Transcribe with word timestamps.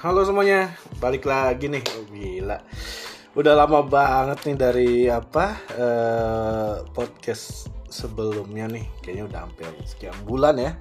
Halo 0.00 0.24
semuanya, 0.24 0.72
balik 0.96 1.28
lagi 1.28 1.68
nih. 1.68 1.84
Oh, 1.92 2.08
gila. 2.08 2.56
Udah 3.36 3.52
lama 3.52 3.84
banget 3.84 4.48
nih 4.48 4.56
dari 4.56 4.90
apa 5.12 5.60
eh, 5.76 6.74
podcast 6.88 7.68
sebelumnya 7.92 8.64
nih. 8.64 8.88
Kayaknya 9.04 9.24
udah 9.28 9.40
hampir 9.44 9.68
sekian 9.84 10.16
bulan 10.24 10.56
ya. 10.56 10.72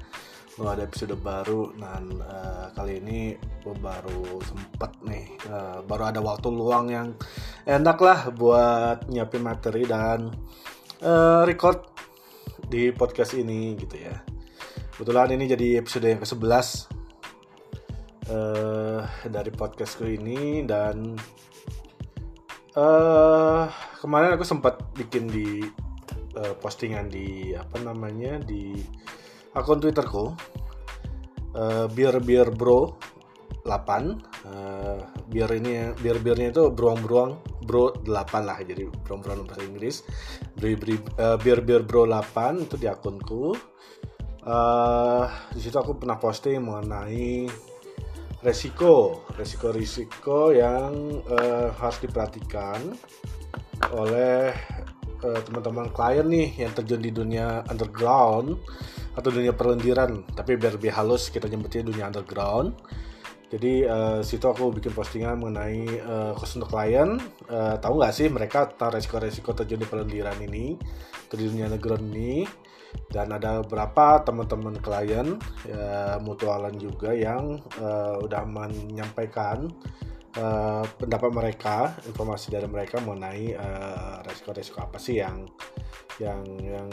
Mau 0.55 0.71
ada 0.71 0.87
episode 0.87 1.19
baru 1.19 1.75
dan 1.75 2.15
eh, 2.15 2.65
kali 2.71 3.03
ini 3.03 3.35
gue 3.35 3.75
baru 3.75 4.39
sempet 4.39 4.91
nih 5.03 5.35
eh, 5.51 5.79
baru 5.83 6.15
ada 6.15 6.23
waktu 6.23 6.47
luang 6.55 6.87
yang 6.87 7.11
enak 7.67 7.99
lah 7.99 8.31
buat 8.31 9.03
nyiapin 9.11 9.43
materi 9.43 9.83
dan 9.83 10.31
eh, 11.03 11.43
record 11.43 11.91
di 12.71 12.95
podcast 12.95 13.35
ini 13.35 13.75
gitu 13.83 13.99
ya. 13.99 14.15
Kebetulan 14.95 15.35
ini 15.35 15.43
jadi 15.43 15.83
episode 15.83 16.07
yang 16.07 16.23
ke-11 16.23 16.98
uh, 18.29 19.01
dari 19.25 19.51
podcastku 19.51 20.05
ini 20.05 20.63
dan 20.63 21.17
uh, 22.77 23.65
kemarin 23.99 24.37
aku 24.37 24.45
sempat 24.45 24.79
bikin 24.95 25.27
di 25.27 25.65
uh, 26.37 26.53
postingan 26.61 27.09
di 27.09 27.53
apa 27.57 27.81
namanya 27.81 28.39
di 28.39 28.77
akun 29.57 29.81
twitterku. 29.81 30.33
Uh, 31.49 31.89
biar 31.89 32.21
biar 32.21 32.53
bro 32.53 32.93
8 33.65 33.65
uh, 33.65 35.01
biar 35.33 35.49
ini 35.57 35.97
biar 35.97 36.21
biarnya 36.21 36.53
itu 36.53 36.69
beruang-beruang 36.69 37.41
bro 37.65 38.05
8 38.05 38.45
lah 38.45 38.61
jadi 38.61 38.85
beruang-beruang 38.85 39.49
bahasa 39.49 39.65
Inggris. 39.65 39.95
Biar 40.61 41.59
biar 41.65 41.81
bro 41.81 42.05
8 42.05 42.69
itu 42.69 42.75
di 42.77 42.85
akunku. 42.85 43.57
Uh, 44.39 45.27
di 45.51 45.59
situ 45.61 45.75
aku 45.75 45.99
pernah 45.99 46.15
posting 46.15 46.63
mengenai 46.63 47.49
resiko 48.39 49.25
resiko-risiko 49.35 50.55
yang 50.55 51.19
uh, 51.27 51.75
harus 51.75 51.99
diperhatikan 51.99 52.95
oleh 53.91 54.55
uh, 55.23 55.39
teman-teman 55.43 55.91
klien 55.91 56.27
nih 56.27 56.67
yang 56.67 56.71
terjun 56.71 57.03
di 57.03 57.11
dunia 57.11 57.67
underground 57.67 58.55
atau 59.15 59.29
dunia 59.31 59.51
perlendiran. 59.51 60.23
Tapi 60.31 60.55
biar 60.55 60.79
lebih 60.79 60.91
halus 60.95 61.27
kita 61.27 61.51
nyebutnya 61.51 61.83
dunia 61.83 62.07
underground. 62.07 62.79
Jadi 63.49 63.81
uh, 63.81 64.21
situ 64.21 64.45
aku 64.45 64.69
bikin 64.77 64.93
postingan 64.93 65.41
mengenai 65.41 65.99
uh, 66.05 66.31
khusus 66.37 66.61
untuk 66.61 66.71
klien. 66.77 67.17
Uh, 67.49 67.75
tahu 67.81 67.97
nggak 67.97 68.13
sih 68.13 68.29
mereka 68.29 68.69
tentang 68.69 68.93
resiko-resiko 68.93 69.57
terjun 69.57 69.81
di 69.81 69.87
perlendiran 69.89 70.37
ini 70.39 70.77
di 71.29 71.45
dunia 71.45 71.67
underground 71.67 72.05
ini 72.13 72.45
dan 73.09 73.33
ada 73.33 73.65
beberapa 73.65 74.21
teman-teman 74.21 74.77
klien 74.77 75.37
ya, 75.65 76.21
mutualan 76.21 76.77
juga 76.77 77.09
yang 77.09 77.57
uh, 77.81 78.21
udah 78.21 78.45
menyampaikan 78.45 79.65
uh, 80.37 80.85
pendapat 80.97 81.31
mereka, 81.33 81.97
informasi 82.05 82.53
dari 82.53 82.69
mereka 82.69 83.01
mengenai 83.01 83.57
uh, 83.57 84.21
resiko-resiko 84.21 84.85
apa 84.85 85.01
sih 85.01 85.17
yang 85.17 85.49
yang 86.21 86.43
yang 86.61 86.89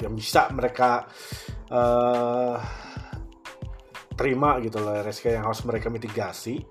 yang 0.00 0.12
bisa 0.16 0.48
mereka 0.54 1.04
uh, 1.68 2.56
terima 4.16 4.56
gitu 4.64 4.80
loh, 4.80 5.04
resiko 5.04 5.28
yang 5.28 5.44
harus 5.44 5.62
mereka 5.68 5.92
mitigasi, 5.92 6.64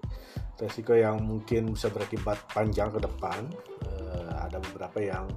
resiko 0.58 0.98
yang 0.98 1.22
mungkin 1.22 1.70
bisa 1.70 1.94
berakibat 1.94 2.50
panjang 2.50 2.90
ke 2.90 3.00
depan. 3.00 3.46
Uh, 3.86 4.32
ada 4.42 4.58
beberapa 4.58 5.00
yang 5.04 5.28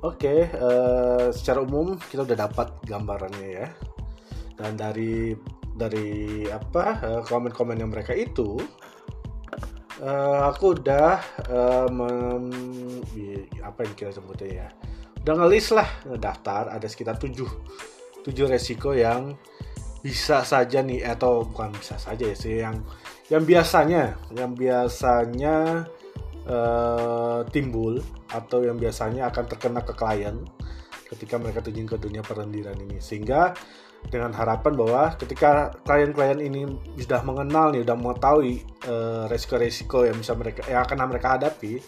Oke, 0.00 0.24
okay, 0.24 0.40
uh, 0.56 0.64
eh, 0.64 1.26
secara 1.28 1.60
umum 1.60 2.00
kita 2.00 2.24
udah 2.24 2.48
dapat 2.48 2.72
gambarannya 2.88 3.48
ya. 3.52 3.68
Dan 4.56 4.72
dari 4.72 5.36
dari 5.76 6.48
apa 6.48 6.84
uh, 7.04 7.22
komen-komen 7.28 7.76
yang 7.76 7.92
mereka 7.92 8.16
itu, 8.16 8.56
uh, 10.00 10.48
aku 10.48 10.80
udah 10.80 11.20
uh, 11.52 11.88
mem, 11.92 12.48
apa 13.60 13.84
yang 13.84 13.92
kita 13.92 14.16
sebutnya 14.16 14.64
ya, 14.64 14.68
udah 15.20 15.34
ngelis 15.36 15.68
lah 15.76 15.88
daftar 16.16 16.72
ada 16.72 16.88
sekitar 16.88 17.20
7 17.20 18.24
7 18.24 18.24
resiko 18.48 18.96
yang 18.96 19.36
bisa 20.00 20.48
saja 20.48 20.80
nih 20.80 21.04
atau 21.04 21.44
bukan 21.44 21.76
bisa 21.76 22.00
saja 22.00 22.24
ya 22.24 22.32
sih 22.32 22.64
yang 22.64 22.80
yang 23.28 23.44
biasanya 23.44 24.16
yang 24.32 24.56
biasanya 24.56 25.84
uh, 26.50 27.40
timbul 27.54 28.02
atau 28.28 28.66
yang 28.66 28.76
biasanya 28.76 29.30
akan 29.30 29.44
terkena 29.46 29.80
ke 29.86 29.94
klien 29.94 30.42
ketika 31.10 31.38
mereka 31.38 31.62
terjun 31.62 31.86
ke 31.86 31.96
dunia 31.96 32.22
perlendiran 32.26 32.74
ini. 32.78 32.98
Sehingga 32.98 33.54
dengan 34.08 34.32
harapan 34.32 34.72
bahwa 34.74 35.02
ketika 35.20 35.76
klien-klien 35.84 36.40
ini 36.40 36.66
sudah 36.98 37.20
mengenal 37.22 37.70
nih, 37.70 37.84
sudah 37.84 37.98
mengetahui 37.98 38.54
uh, 38.88 39.24
resiko-resiko 39.28 40.08
yang 40.08 40.16
bisa 40.18 40.32
mereka 40.34 40.64
yang 40.66 40.82
akan 40.82 41.06
mereka 41.06 41.36
hadapi, 41.36 41.78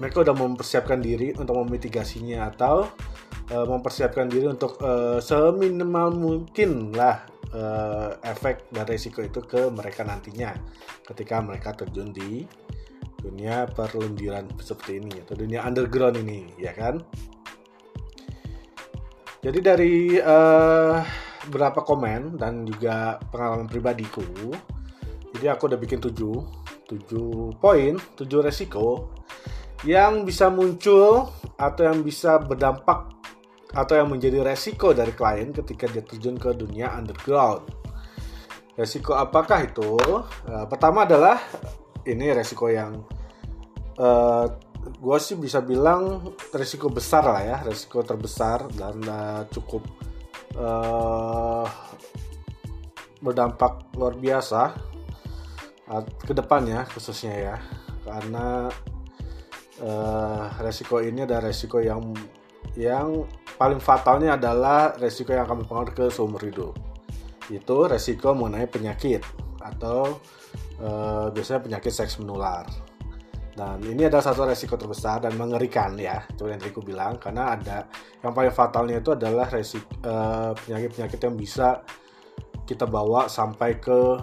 mereka 0.00 0.24
sudah 0.24 0.36
mempersiapkan 0.36 0.98
diri 0.98 1.36
untuk 1.36 1.60
memitigasinya 1.60 2.48
atau 2.48 2.88
uh, 3.52 3.66
mempersiapkan 3.68 4.26
diri 4.32 4.48
untuk 4.48 4.80
uh, 4.80 5.20
seminimal 5.20 6.16
mungkin 6.16 6.96
lah 6.96 7.28
uh, 7.52 8.16
efek 8.24 8.72
dan 8.72 8.88
resiko 8.88 9.20
itu 9.20 9.44
ke 9.44 9.68
mereka 9.68 10.06
nantinya 10.06 10.56
ketika 11.04 11.42
mereka 11.42 11.76
terjun 11.76 12.14
di 12.14 12.46
dunia 13.20 13.68
perlendiran 13.70 14.48
seperti 14.58 14.98
ini 14.98 15.22
atau 15.22 15.36
dunia 15.36 15.62
underground 15.62 16.16
ini 16.20 16.50
ya 16.56 16.72
kan 16.72 17.04
jadi 19.40 19.58
dari 19.60 20.20
uh, 20.20 21.00
beberapa 21.48 21.80
komen 21.84 22.36
dan 22.40 22.64
juga 22.64 23.20
pengalaman 23.32 23.68
pribadiku 23.68 24.24
jadi 25.36 25.54
aku 25.56 25.70
udah 25.70 25.78
bikin 25.80 26.00
7 26.00 26.10
7 26.90 27.60
poin 27.60 27.94
7 28.16 28.26
resiko 28.42 29.14
yang 29.86 30.28
bisa 30.28 30.52
muncul 30.52 31.32
atau 31.56 31.82
yang 31.88 32.04
bisa 32.04 32.36
berdampak 32.36 33.08
atau 33.70 33.94
yang 33.94 34.10
menjadi 34.10 34.42
resiko 34.42 34.90
dari 34.90 35.14
klien 35.14 35.54
ketika 35.54 35.86
dia 35.86 36.02
terjun 36.02 36.36
ke 36.36 36.50
dunia 36.52 36.90
underground. 36.90 37.70
Resiko 38.74 39.14
apakah 39.14 39.62
itu? 39.64 39.96
Uh, 40.48 40.66
pertama 40.66 41.06
adalah 41.06 41.38
ini 42.06 42.32
resiko 42.32 42.70
yang 42.70 43.04
uh, 44.00 44.46
eh, 44.46 44.46
gue 44.80 45.18
sih 45.20 45.36
bisa 45.36 45.60
bilang 45.60 46.32
resiko 46.56 46.88
besar 46.88 47.24
lah 47.28 47.42
ya 47.44 47.56
resiko 47.60 48.00
terbesar 48.00 48.68
dan 48.72 48.96
uh, 49.04 49.42
cukup 49.52 49.84
uh, 50.56 51.68
berdampak 53.20 53.92
luar 53.94 54.16
biasa 54.16 54.72
uh, 55.92 56.02
ke 56.24 56.32
depannya 56.32 56.88
khususnya 56.90 57.34
ya. 57.36 57.56
Karena 58.00 58.66
uh, 59.84 60.44
resiko 60.64 61.04
ini 61.04 61.28
ada 61.28 61.38
resiko 61.38 61.78
yang 61.78 62.16
yang 62.74 63.28
paling 63.60 63.80
fatalnya 63.80 64.40
adalah 64.40 64.96
resiko 64.96 65.36
yang 65.36 65.44
akan 65.44 65.64
berpengaruh 65.64 65.94
ke 65.94 66.06
seumur 66.08 66.40
hidup. 66.40 66.74
Itu 67.52 67.86
resiko 67.86 68.32
mengenai 68.32 68.70
penyakit 68.70 69.20
atau 69.60 70.16
uh, 70.80 71.28
biasanya 71.30 71.60
penyakit 71.62 71.92
seks 71.92 72.18
menular 72.18 72.64
dan 73.60 73.82
ini 73.82 74.06
adalah 74.08 74.24
satu 74.24 74.48
resiko 74.48 74.78
terbesar 74.78 75.26
dan 75.26 75.34
mengerikan 75.34 75.92
ya, 75.98 76.22
seperti 76.32 76.48
yang 76.48 76.60
tadi 76.62 76.72
aku 76.72 76.82
bilang, 76.86 77.12
karena 77.18 77.58
ada 77.58 77.84
yang 78.24 78.32
paling 78.32 78.54
fatalnya 78.54 79.02
itu 79.02 79.10
adalah 79.12 79.44
resiko 79.50 79.84
uh, 80.06 80.54
penyakit-penyakit 80.54 81.20
yang 81.20 81.36
bisa 81.36 81.82
kita 82.64 82.86
bawa 82.86 83.28
sampai 83.28 83.76
ke 83.76 84.16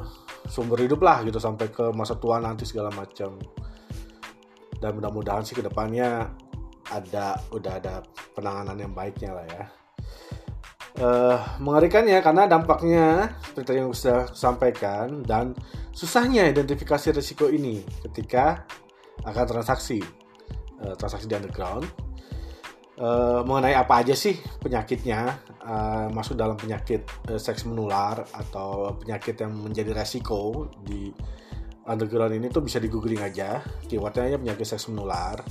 sumber 0.47 0.81
hidup 0.81 1.05
lah 1.05 1.21
gitu, 1.21 1.37
sampai 1.43 1.67
ke 1.69 1.91
masa 1.93 2.15
tua 2.17 2.41
nanti 2.41 2.65
segala 2.65 2.87
macam. 2.95 3.37
Dan 4.79 4.89
mudah-mudahan 4.97 5.45
sih 5.45 5.53
ke 5.53 5.61
depannya 5.61 6.33
ada 6.89 7.37
udah 7.53 7.73
ada 7.77 8.01
penanganan 8.31 8.79
yang 8.79 8.93
baiknya 8.95 9.37
lah 9.37 9.45
ya. 9.45 9.63
Uh, 10.97 11.37
mengerikannya 11.61 12.17
karena 12.25 12.49
dampaknya 12.49 13.29
seperti 13.45 13.77
yang 13.77 13.93
sudah 13.93 14.33
sampaikan 14.33 15.21
dan 15.21 15.53
susahnya 15.93 16.49
identifikasi 16.49 17.13
risiko 17.13 17.45
ini 17.53 17.85
ketika 18.09 18.65
akan 19.21 19.45
transaksi 19.45 20.01
uh, 20.81 20.97
transaksi 20.97 21.29
di 21.29 21.37
underground. 21.37 21.85
Uh, 22.97 23.45
mengenai 23.45 23.77
apa 23.77 24.01
aja 24.01 24.17
sih 24.17 24.41
penyakitnya? 24.57 25.37
Uh, 25.61 26.09
masuk 26.17 26.33
dalam 26.33 26.57
penyakit 26.57 27.05
uh, 27.29 27.37
seks 27.37 27.69
menular 27.69 28.25
atau 28.33 28.97
penyakit 28.97 29.37
yang 29.37 29.53
menjadi 29.53 29.93
resiko 29.93 30.65
di 30.81 31.13
underground 31.85 32.33
ini 32.33 32.49
tuh 32.49 32.65
bisa 32.65 32.81
di 32.81 32.89
googling 32.89 33.21
aja. 33.21 33.61
Keywordnya 33.85 34.33
aja 34.33 34.37
penyakit 34.41 34.65
seks 34.65 34.89
menular 34.89 35.45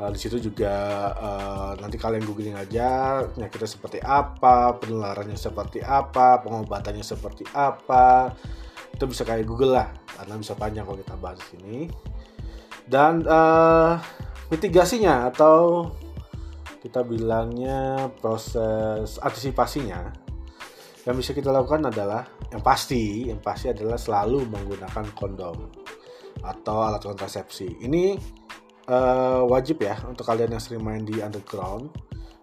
uh, 0.00 0.10
di 0.12 0.18
situ 0.20 0.36
juga 0.40 0.74
uh, 1.16 1.72
nanti 1.80 1.96
kalian 1.96 2.24
googling 2.24 2.56
aja 2.56 3.20
penyakitnya 3.32 3.70
seperti 3.70 3.98
apa 4.00 4.76
penularannya 4.80 5.36
seperti 5.36 5.80
apa 5.84 6.40
pengobatannya 6.44 7.04
seperti 7.04 7.44
apa. 7.52 8.32
Itu 8.92 9.04
bisa 9.04 9.28
kayak 9.28 9.44
Google 9.44 9.76
lah 9.76 9.88
karena 10.16 10.40
bisa 10.40 10.56
panjang 10.56 10.88
kalau 10.88 10.96
kita 10.96 11.16
bahas 11.20 11.40
ini 11.60 11.88
dan 12.88 13.26
uh, 13.26 13.98
mitigasinya 14.48 15.28
atau 15.28 15.90
kita 16.80 17.02
bilangnya 17.02 18.08
proses 18.22 19.18
antisipasinya 19.18 20.14
yang 21.02 21.14
bisa 21.18 21.34
kita 21.34 21.50
lakukan 21.50 21.90
adalah 21.90 22.22
yang 22.50 22.62
pasti 22.62 23.26
yang 23.26 23.42
pasti 23.42 23.74
adalah 23.74 23.98
selalu 23.98 24.46
menggunakan 24.46 25.06
kondom 25.18 25.58
atau 26.46 26.76
alat 26.82 27.02
kontrasepsi. 27.02 27.82
Ini 27.82 28.14
uh, 28.90 29.42
wajib 29.46 29.82
ya 29.82 29.98
untuk 30.06 30.26
kalian 30.26 30.54
yang 30.56 30.62
sering 30.62 30.82
main 30.82 31.02
di 31.02 31.18
underground 31.22 31.90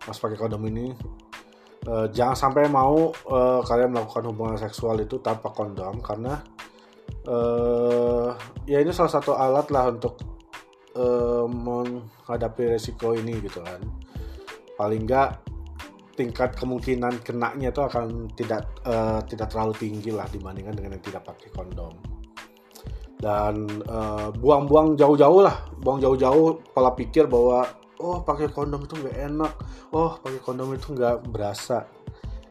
mas 0.03 0.19
pakai 0.19 0.35
kondom 0.35 0.63
ini. 0.67 0.91
Uh, 1.83 2.07
jangan 2.15 2.35
sampai 2.35 2.71
mau 2.71 3.11
uh, 3.27 3.59
kalian 3.67 3.91
melakukan 3.91 4.23
hubungan 4.31 4.55
seksual 4.55 4.95
itu 5.03 5.19
tanpa 5.19 5.51
kondom 5.51 5.99
karena 5.99 6.39
uh, 7.27 8.31
ya 8.63 8.79
ini 8.79 8.95
salah 8.95 9.11
satu 9.11 9.35
alat 9.35 9.67
lah 9.67 9.91
untuk 9.91 10.15
uh, 10.95 11.43
menghadapi 11.43 12.71
resiko 12.71 13.11
ini 13.15 13.35
gitu 13.43 13.59
kan. 13.59 13.83
Paling 14.79 15.03
enggak 15.03 15.43
tingkat 16.15 16.55
kemungkinan 16.55 17.19
kenanya 17.25 17.73
itu 17.73 17.81
akan 17.83 18.31
tidak 18.37 18.63
uh, 18.87 19.19
tidak 19.27 19.51
terlalu 19.51 19.73
tinggi 19.75 20.13
lah 20.13 20.29
dibandingkan 20.29 20.77
dengan 20.77 20.95
yang 20.95 21.03
tidak 21.03 21.25
pakai 21.25 21.49
kondom 21.51 22.12
dan 23.23 23.71
uh, 23.87 24.35
buang-buang 24.35 24.99
jauh-jauh 24.99 25.39
lah. 25.39 25.63
Buang 25.79 26.03
jauh-jauh 26.03 26.59
pola 26.75 26.91
pikir 26.91 27.31
bahwa 27.31 27.63
oh 28.03 28.19
pakai 28.19 28.51
kondom 28.51 28.83
itu 28.83 28.99
nggak 28.99 29.17
enak. 29.31 29.53
Oh 29.95 30.19
pakai 30.19 30.43
kondom 30.43 30.75
itu 30.75 30.91
nggak 30.91 31.31
berasa. 31.31 31.87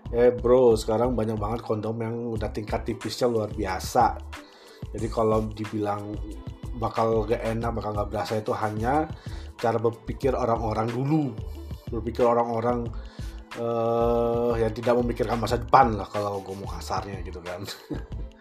Eh 0.08 0.32
bro 0.32 0.72
sekarang 0.72 1.12
banyak 1.12 1.36
banget 1.36 1.60
kondom 1.60 2.00
yang 2.00 2.16
udah 2.32 2.48
tingkat 2.48 2.88
tipisnya 2.88 3.28
luar 3.28 3.52
biasa. 3.52 4.16
Jadi 4.96 5.06
kalau 5.12 5.44
dibilang 5.52 6.16
bakal 6.80 7.28
gak 7.28 7.44
enak 7.44 7.70
bakal 7.76 7.92
nggak 7.92 8.10
berasa 8.10 8.40
itu 8.40 8.50
hanya 8.56 9.04
cara 9.60 9.76
berpikir 9.76 10.32
orang-orang 10.32 10.88
dulu. 10.88 11.36
Berpikir 11.92 12.24
orang-orang 12.24 12.88
uh, 13.60 14.56
yang 14.56 14.72
tidak 14.72 14.96
memikirkan 14.96 15.36
masa 15.36 15.60
depan 15.60 15.96
lah 16.00 16.08
kalau 16.08 16.40
gue 16.40 16.54
mau 16.56 16.68
kasarnya 16.68 17.20
gitu 17.20 17.44
kan 17.44 17.60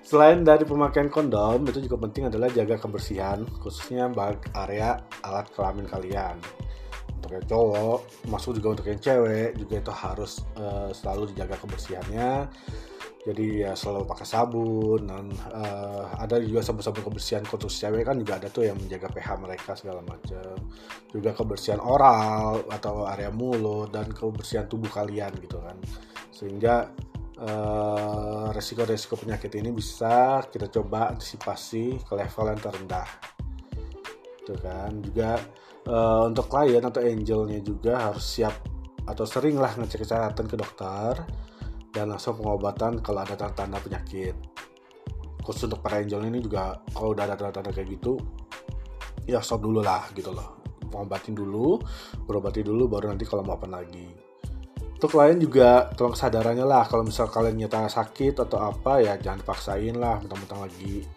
Selain 0.00 0.42
dari 0.42 0.64
pemakaian 0.66 1.12
kondom, 1.12 1.62
itu 1.68 1.84
juga 1.84 2.00
penting 2.00 2.32
adalah 2.32 2.48
jaga 2.50 2.80
kebersihan, 2.80 3.44
khususnya 3.60 4.08
bagi 4.10 4.48
area 4.56 4.98
alat 5.22 5.46
kelamin 5.54 5.86
kalian. 5.86 6.40
Untuk 7.20 7.36
yang 7.36 7.46
cowok, 7.46 7.98
masuk 8.32 8.56
juga 8.56 8.80
untuk 8.80 8.86
yang 8.88 9.00
cewek, 9.00 9.54
juga 9.60 9.74
itu 9.76 9.92
harus 9.92 10.32
uh, 10.56 10.88
selalu 10.90 11.30
dijaga 11.36 11.60
kebersihannya. 11.60 12.48
Jadi 13.20 13.68
ya 13.68 13.76
selalu 13.76 14.08
pakai 14.08 14.24
sabun 14.24 15.04
dan 15.04 15.28
uh, 15.52 16.08
ada 16.16 16.40
juga 16.40 16.64
sabun-sabun 16.64 17.04
kebersihan 17.12 17.44
khusus 17.44 17.76
cewek 17.76 18.08
kan 18.08 18.16
juga 18.16 18.40
ada 18.40 18.48
tuh 18.48 18.64
yang 18.64 18.80
menjaga 18.80 19.12
pH 19.12 19.36
mereka 19.36 19.76
segala 19.76 20.00
macam. 20.00 20.56
Juga 21.12 21.36
kebersihan 21.36 21.84
oral 21.84 22.64
atau 22.72 23.04
area 23.04 23.28
mulut 23.28 23.92
dan 23.92 24.08
kebersihan 24.08 24.64
tubuh 24.64 24.88
kalian 24.88 25.36
gitu 25.36 25.60
kan. 25.60 25.76
Sehingga 26.32 26.88
uh, 27.40 28.52
resiko-resiko 28.52 29.16
penyakit 29.16 29.52
ini 29.56 29.72
bisa 29.72 30.44
kita 30.48 30.68
coba 30.68 31.12
antisipasi 31.12 32.00
ke 32.04 32.12
level 32.12 32.44
yang 32.52 32.60
terendah. 32.60 33.08
Itu 34.44 34.54
kan? 34.60 35.00
Juga 35.00 35.40
uh, 35.88 36.28
untuk 36.28 36.46
klien 36.52 36.84
atau 36.84 37.00
angelnya 37.00 37.60
juga 37.64 38.12
harus 38.12 38.24
siap 38.24 38.54
atau 39.08 39.24
sering 39.24 39.56
lah 39.56 39.74
ngecek 39.74 40.04
kesehatan 40.04 40.46
ke 40.46 40.54
dokter 40.54 41.24
dan 41.90 42.12
langsung 42.12 42.38
pengobatan 42.38 43.00
kalau 43.00 43.24
ada 43.24 43.34
tanda-tanda 43.34 43.80
penyakit. 43.80 44.36
Khusus 45.40 45.66
untuk 45.66 45.80
para 45.80 45.98
angel 45.98 46.28
ini 46.28 46.44
juga 46.44 46.78
kalau 46.92 47.16
udah 47.16 47.24
ada 47.24 47.34
tanda-tanda 47.34 47.72
kayak 47.72 47.96
gitu 47.96 48.20
ya 49.24 49.40
stop 49.40 49.64
dulu 49.64 49.80
lah 49.80 50.12
gitu 50.12 50.30
loh. 50.30 50.60
Pengobatin 50.90 51.38
dulu 51.38 51.78
berobati 52.26 52.66
dulu 52.66 52.90
baru 52.90 53.14
nanti 53.14 53.22
kalau 53.22 53.46
mau 53.46 53.54
apa 53.54 53.70
lagi 53.70 54.19
untuk 55.00 55.16
klien 55.16 55.40
juga 55.40 55.88
tolong 55.96 56.12
kesadarannya 56.12 56.68
lah 56.68 56.84
kalau 56.84 57.08
misal 57.08 57.24
kalian 57.32 57.56
nyata 57.56 57.88
sakit 57.88 58.36
atau 58.36 58.60
apa 58.60 59.00
ya 59.00 59.16
jangan 59.16 59.40
paksain 59.48 59.96
lah 59.96 60.20
mentang-mentang 60.20 60.60
lagi 60.68 61.08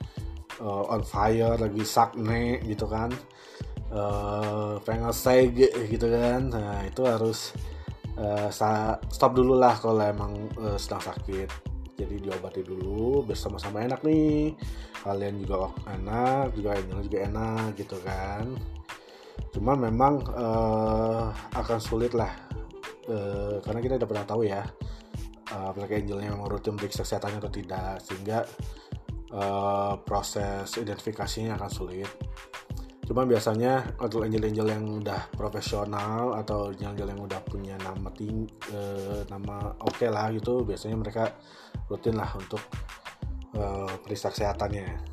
uh, 0.63 0.88
on 0.88 1.03
fire 1.03 1.59
lagi 1.59 1.83
sakne 1.83 2.63
gitu 2.63 2.88
kan. 2.88 3.12
Uh, 3.91 4.80
pengen 4.88 5.12
seg 5.12 5.59
gitu 5.91 6.07
kan. 6.07 6.47
Nah 6.47 6.88
itu 6.88 7.03
harus 7.03 7.51
uh, 8.15 8.47
stop 9.12 9.35
dulu 9.35 9.59
lah 9.59 9.75
kalau 9.75 10.00
emang 10.00 10.31
uh, 10.63 10.79
sedang 10.79 11.03
sakit. 11.03 11.51
Jadi 12.00 12.24
diobati 12.24 12.63
dulu 12.63 13.27
bersama-sama 13.27 13.83
enak 13.83 14.00
nih. 14.07 14.56
Kalian 15.03 15.44
juga 15.44 15.75
enak 15.91 16.56
juga 16.56 16.79
Angel 16.79 17.03
juga 17.03 17.18
enak 17.27 17.75
gitu 17.75 18.00
kan. 18.00 18.47
Cuma 19.51 19.75
memang 19.75 20.24
uh, 20.31 21.36
akan 21.51 21.83
sulit 21.83 22.15
lah 22.15 22.31
uh, 23.09 23.57
karena 23.63 23.79
kita 23.81 23.94
tidak 24.00 24.09
pernah 24.09 24.27
tahu 24.27 24.41
ya 24.45 24.63
uh, 25.55 25.65
apakah 25.71 25.89
Angelnya 25.89 26.35
memang 26.35 26.50
rutin 26.50 26.77
periksa 26.77 27.03
kesehatannya 27.03 27.39
atau 27.41 27.53
tidak 27.53 28.00
sehingga 28.03 28.45
uh, 29.33 30.00
proses 30.03 30.69
identifikasinya 30.77 31.57
akan 31.57 31.71
sulit 31.71 32.11
Cuma 33.03 33.27
biasanya 33.27 34.00
untuk 34.00 34.23
angel-angel 34.23 34.67
yang 34.71 34.83
udah 35.03 35.27
profesional 35.35 36.39
atau 36.39 36.71
angel-angel 36.71 37.07
yang 37.11 37.21
udah 37.27 37.39
punya 37.44 37.75
nama 37.83 38.07
ting 38.15 38.47
eh, 38.71 39.27
nama 39.27 39.75
oke 39.83 40.00
okay 40.00 40.07
lah 40.07 40.31
gitu, 40.31 40.63
biasanya 40.63 40.95
mereka 40.95 41.35
rutin 41.91 42.15
lah 42.15 42.31
untuk 42.39 42.63
eh, 43.59 43.95
periksa 44.00 44.31
kesehatannya. 44.31 45.12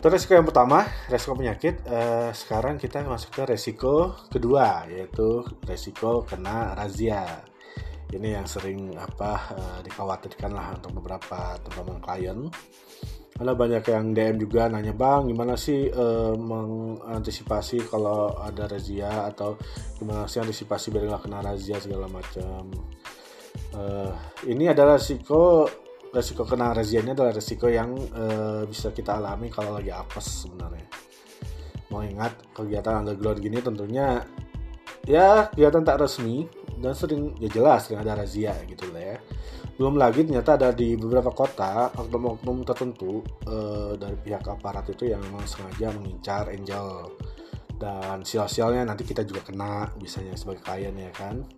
Itu 0.00 0.08
resiko 0.08 0.32
yang 0.32 0.48
pertama, 0.48 0.88
resiko 1.12 1.36
penyakit. 1.36 1.84
Eh, 1.84 2.32
sekarang 2.32 2.80
kita 2.80 3.04
masuk 3.04 3.36
ke 3.36 3.42
resiko 3.52 4.16
kedua, 4.32 4.88
yaitu 4.88 5.44
resiko 5.68 6.24
kena 6.24 6.72
razia. 6.72 7.44
Ini 8.08 8.40
yang 8.40 8.48
sering 8.48 8.96
apa 8.96 9.52
eh, 9.52 9.78
dikhawatirkan 9.84 10.56
lah 10.56 10.72
untuk 10.80 10.96
beberapa 10.96 11.60
teman-teman 11.60 12.00
klien 12.00 12.38
ada 13.40 13.56
banyak 13.56 13.84
yang 13.88 14.12
DM 14.12 14.36
juga 14.36 14.68
nanya 14.68 14.92
bang 14.92 15.32
gimana 15.32 15.56
sih 15.56 15.88
uh, 15.88 16.36
mengantisipasi 16.36 17.88
kalau 17.88 18.36
ada 18.36 18.68
razia 18.68 19.32
atau 19.32 19.56
gimana 19.96 20.28
sih 20.28 20.44
antisipasi 20.44 20.92
biar 20.92 21.08
nggak 21.08 21.24
kena 21.24 21.40
razia 21.40 21.80
segala 21.80 22.04
macam 22.04 22.68
uh, 23.80 24.12
ini 24.44 24.68
adalah 24.68 25.00
risiko 25.00 25.64
resiko 26.10 26.42
kena 26.42 26.74
razia 26.74 27.02
adalah 27.02 27.34
resiko 27.34 27.70
yang 27.70 27.94
uh, 27.94 28.66
bisa 28.66 28.90
kita 28.90 29.18
alami 29.18 29.46
kalau 29.50 29.78
lagi 29.78 29.94
apes 29.94 30.46
sebenarnya 30.46 30.86
mau 31.90 32.02
ingat 32.02 32.54
kegiatan 32.54 33.02
underground 33.02 33.38
gini 33.42 33.58
tentunya 33.62 34.22
ya 35.06 35.50
kegiatan 35.50 35.82
tak 35.82 36.06
resmi 36.06 36.46
dan 36.78 36.94
sering 36.94 37.34
ya 37.38 37.50
jelas 37.50 37.86
sering 37.86 38.02
ada 38.02 38.18
razia 38.18 38.54
gitu 38.66 38.90
lah 38.90 39.16
ya 39.16 39.18
belum 39.80 39.96
lagi 39.96 40.28
ternyata 40.28 40.60
ada 40.60 40.70
di 40.76 40.92
beberapa 40.92 41.32
kota 41.32 41.88
oknum-oknum 41.96 42.68
tertentu 42.68 43.24
uh, 43.48 43.96
dari 43.96 44.12
pihak 44.20 44.44
aparat 44.44 44.92
itu 44.92 45.08
yang 45.08 45.24
memang 45.24 45.48
sengaja 45.48 45.88
mengincar 45.96 46.52
Angel 46.52 47.16
dan 47.80 48.20
sial-sialnya 48.20 48.84
nanti 48.84 49.08
kita 49.08 49.24
juga 49.24 49.40
kena 49.40 49.88
misalnya 49.96 50.36
sebagai 50.36 50.60
klien 50.60 50.92
ya 50.92 51.08
kan. 51.16 51.48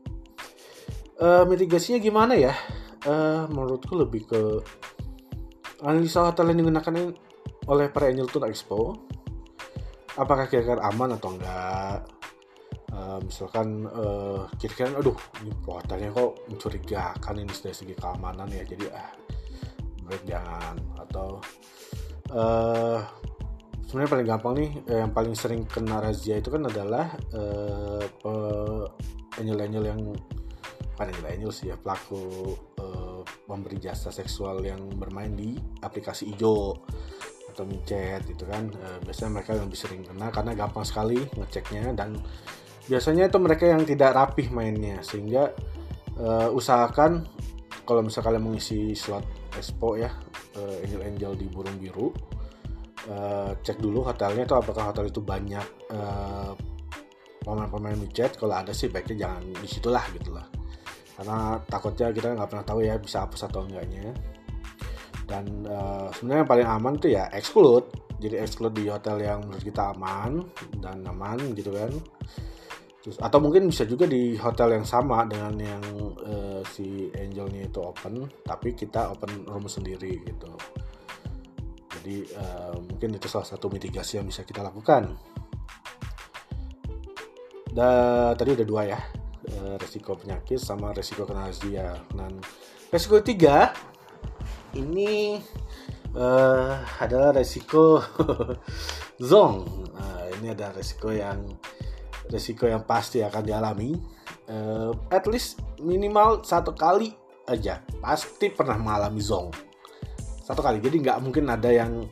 Uh, 1.19 1.43
mitigasinya 1.51 1.99
gimana 1.99 2.39
ya? 2.39 2.55
Uh, 3.03 3.51
menurutku 3.51 3.99
lebih 3.99 4.31
ke 4.31 4.41
analisa 5.83 6.23
hotel 6.31 6.55
yang 6.55 6.63
digunakan 6.63 6.95
oleh 7.67 7.87
para 7.91 8.07
Angel 8.11 8.31
Tour 8.31 8.47
Expo. 8.47 8.95
Apakah 10.15 10.47
kira-kira 10.47 10.79
aman 10.87 11.19
atau 11.19 11.35
enggak? 11.35 12.07
uh, 12.93 13.19
misalkan 13.25 13.89
uh, 13.89 14.47
kira-kira 14.61 14.93
aduh 14.97 15.17
ini 15.43 15.51
hotelnya 15.65 16.13
kok 16.13 16.33
mencurigakan 16.49 17.35
ini 17.41 17.53
dari 17.53 17.77
segi 17.77 17.95
keamanan 17.97 18.49
ya 18.53 18.63
jadi 18.65 18.87
ah 18.93 19.11
baik 20.07 20.23
jangan 20.29 20.77
atau 20.99 21.29
uh, 22.35 23.01
sebenarnya 23.87 24.11
paling 24.11 24.29
gampang 24.29 24.55
nih 24.59 24.71
yang 24.89 25.13
paling 25.13 25.35
sering 25.37 25.63
kena 25.65 26.03
razia 26.03 26.39
itu 26.39 26.49
kan 26.53 26.63
adalah 26.69 27.07
uh, 27.33 28.85
angel-angel 29.41 29.85
yang 29.89 30.01
angel-angel 31.11 31.53
sih 31.55 31.67
ya 31.73 31.77
pelaku 31.81 32.55
uh, 32.79 33.21
memberi 33.51 33.79
jasa 33.79 34.15
seksual 34.15 34.63
yang 34.63 34.79
bermain 34.99 35.33
di 35.35 35.59
aplikasi 35.83 36.31
hijau 36.35 36.79
atau 37.53 37.65
micet 37.67 38.23
gitu 38.27 38.45
kan. 38.47 38.71
Uh, 38.71 38.99
biasanya 39.05 39.31
mereka 39.41 39.51
yang 39.57 39.67
lebih 39.69 39.81
sering 39.81 40.03
kena 40.07 40.29
karena 40.31 40.53
gampang 40.55 40.87
sekali 40.87 41.21
ngeceknya 41.37 41.93
dan 41.97 42.19
biasanya 42.87 43.31
itu 43.31 43.39
mereka 43.39 43.65
yang 43.69 43.83
tidak 43.83 44.11
rapih 44.15 44.49
mainnya. 44.55 45.01
Sehingga 45.05 45.53
uh, 46.19 46.49
usahakan 46.53 47.27
kalau 47.83 48.01
misalnya 48.05 48.27
kalian 48.33 48.45
mengisi 48.47 48.95
slot 48.95 49.27
expo 49.59 49.99
ya 49.99 50.11
uh, 50.57 50.77
angel 50.87 51.03
angel 51.03 51.33
di 51.37 51.47
burung 51.51 51.77
biru 51.77 52.09
uh, 53.11 53.53
cek 53.59 53.83
dulu 53.83 54.07
hotelnya 54.07 54.47
itu 54.47 54.55
apakah 54.57 54.95
hotel 54.95 55.11
itu 55.11 55.21
banyak 55.21 55.67
uh, 55.93 56.55
pemain-pemain 57.43 57.99
micet. 57.99 58.39
Kalau 58.39 58.55
ada 58.55 58.71
sih 58.71 58.87
baiknya 58.87 59.27
jangan 59.27 59.43
di 59.51 59.69
situlah 59.69 60.07
gitu 60.15 60.33
lah 60.33 60.62
karena 61.17 61.61
takutnya 61.69 62.09
kita 62.11 62.33
nggak 62.33 62.49
pernah 62.49 62.67
tahu 62.67 62.81
ya 62.85 62.97
bisa 62.97 63.29
apa 63.29 63.37
atau 63.37 63.63
enggaknya. 63.69 64.13
Dan 65.29 65.65
uh, 65.65 66.09
sebenarnya 66.13 66.41
yang 66.45 66.51
paling 66.51 66.69
aman 66.69 66.95
tuh 66.99 67.11
ya 67.13 67.29
exclude. 67.33 67.87
Jadi 68.23 68.39
exclude 68.39 68.75
di 68.79 68.87
hotel 68.87 69.19
yang 69.19 69.43
menurut 69.43 69.65
kita 69.67 69.93
aman 69.93 70.47
dan 70.79 71.03
aman 71.05 71.39
gitu 71.59 71.75
kan. 71.75 71.91
Terus, 73.03 73.19
atau 73.19 73.43
mungkin 73.43 73.67
bisa 73.67 73.83
juga 73.83 74.07
di 74.07 74.39
hotel 74.39 74.79
yang 74.79 74.87
sama 74.87 75.27
dengan 75.27 75.59
yang 75.59 75.83
uh, 76.23 76.63
si 76.63 77.11
angelnya 77.19 77.67
itu 77.67 77.83
open 77.83 78.31
tapi 78.47 78.79
kita 78.79 79.11
open 79.11 79.43
room 79.51 79.67
sendiri 79.67 80.23
gitu. 80.23 80.55
Jadi 81.99 82.17
uh, 82.39 82.79
mungkin 82.79 83.19
itu 83.19 83.27
salah 83.27 83.47
satu 83.47 83.67
mitigasi 83.67 84.23
yang 84.23 84.27
bisa 84.31 84.47
kita 84.47 84.63
lakukan. 84.63 85.19
Dan 87.73 88.37
tadi 88.39 88.51
udah 88.55 88.67
dua 88.69 88.83
ya 88.87 89.01
uh, 89.51 89.75
resiko 89.79 90.15
penyakit 90.15 90.61
sama 90.61 90.95
resiko 90.95 91.27
kena 91.27 91.51
razia. 91.51 91.99
Dan 92.15 92.39
resiko 92.93 93.19
ketiga 93.19 93.75
ini 94.77 95.41
uh, 96.15 96.83
adalah 97.03 97.35
resiko 97.35 98.01
zong. 99.31 99.67
Uh, 99.93 100.25
ini 100.41 100.53
ada 100.53 100.71
resiko 100.73 101.11
yang 101.11 101.43
resiko 102.31 102.69
yang 102.71 102.87
pasti 102.87 103.21
akan 103.25 103.43
dialami. 103.43 103.99
Uh, 104.47 104.93
at 105.11 105.25
least 105.27 105.61
minimal 105.83 106.43
satu 106.45 106.73
kali 106.77 107.13
aja. 107.49 107.83
Pasti 107.99 108.53
pernah 108.53 108.79
mengalami 108.79 109.21
zong. 109.21 109.51
Satu 110.43 110.61
kali. 110.63 110.83
Jadi 110.83 111.03
nggak 111.03 111.19
mungkin 111.23 111.51
ada 111.51 111.71
yang 111.71 112.07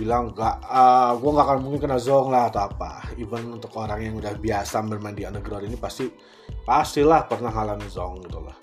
bilang 0.00 0.32
nggak 0.32 0.56
uh, 0.64 1.12
gue 1.20 1.30
nggak 1.30 1.46
akan 1.46 1.58
mungkin 1.60 1.80
kena 1.84 2.00
zong 2.00 2.32
lah 2.32 2.48
atau 2.48 2.72
apa. 2.72 3.12
Even 3.20 3.60
untuk 3.60 3.76
orang 3.76 4.00
yang 4.00 4.14
udah 4.16 4.32
biasa 4.40 4.80
bermain 4.88 5.12
di 5.12 5.28
underground 5.28 5.68
ini 5.68 5.76
pasti 5.76 6.08
pastilah 6.64 7.28
pernah 7.28 7.52
mengalami 7.52 7.84
zong 7.92 8.24
gitu 8.24 8.40
lah 8.40 8.56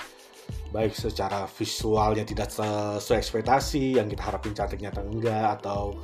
baik 0.67 0.91
secara 0.94 1.48
visualnya 1.48 2.27
tidak 2.27 2.51
sesuai 2.51 3.20
ekspektasi 3.24 3.98
yang 3.98 4.12
kita 4.12 4.24
harapin 4.27 4.51
cantiknya 4.51 4.91
atau 4.91 5.03
enggak 5.08 5.48
atau 5.63 5.96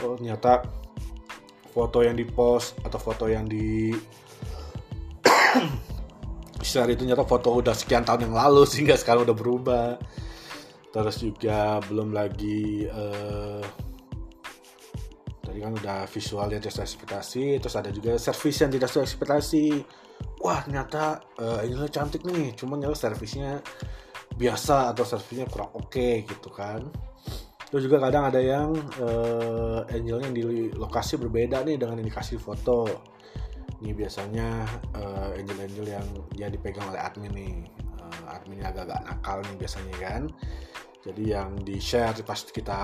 oh, 0.00 0.16
ternyata 0.16 0.64
foto 1.70 2.00
yang 2.00 2.16
dipost 2.16 2.80
atau 2.82 2.98
foto 2.98 3.28
yang 3.28 3.44
di 3.44 3.92
share 6.68 6.90
itu 6.90 7.04
nyata 7.04 7.22
foto 7.28 7.52
udah 7.52 7.76
sekian 7.76 8.02
tahun 8.02 8.28
yang 8.28 8.34
lalu 8.34 8.64
sehingga 8.66 8.96
sekarang 8.98 9.28
udah 9.28 9.36
berubah. 9.36 9.88
Terus 10.88 11.20
juga 11.20 11.78
belum 11.84 12.16
lagi 12.16 12.88
uh, 12.88 13.60
tadi 15.48 15.58
kan 15.64 15.72
udah 15.72 16.04
visualnya 16.04 16.60
tidak 16.60 16.72
sesuai 16.76 16.86
ekspektasi 16.86 17.44
terus 17.56 17.74
ada 17.80 17.90
juga 17.90 18.20
servis 18.20 18.56
yang 18.60 18.70
tidak 18.70 18.88
sesuai 18.92 19.06
ekspektasi 19.08 19.64
wah 20.42 20.62
ternyata 20.62 21.22
uh, 21.38 21.60
ini 21.62 21.88
cantik 21.90 22.22
nih. 22.26 22.54
Cuman 22.54 22.82
ya 22.82 22.90
servisnya 22.94 23.62
biasa 24.38 24.94
atau 24.94 25.02
servisnya 25.02 25.46
kurang 25.50 25.74
oke 25.74 25.90
okay, 25.90 26.22
gitu 26.26 26.50
kan. 26.50 26.86
Terus 27.68 27.84
juga 27.84 28.00
kadang 28.00 28.32
ada 28.32 28.40
yang 28.40 28.72
uh, 29.02 29.84
angelnya 29.92 30.30
di 30.32 30.72
lokasi 30.72 31.20
berbeda 31.20 31.66
nih 31.68 31.76
dengan 31.76 32.00
yang 32.00 32.08
dikasih 32.08 32.40
foto. 32.40 32.88
Ini 33.78 33.94
biasanya 33.94 34.48
uh, 34.96 35.38
angel-angel 35.38 35.86
yang 35.86 36.06
dia 36.34 36.48
dipegang 36.50 36.88
oleh 36.88 36.98
admin 36.98 37.32
nih. 37.34 37.56
Uh, 38.00 38.24
adminnya 38.32 38.72
agak-agak 38.72 39.00
nakal 39.04 39.38
nih 39.44 39.56
biasanya 39.60 39.96
kan 40.00 40.22
jadi 40.98 41.38
yang 41.38 41.54
di 41.62 41.78
share 41.78 42.10
pas 42.26 42.42
kita 42.42 42.78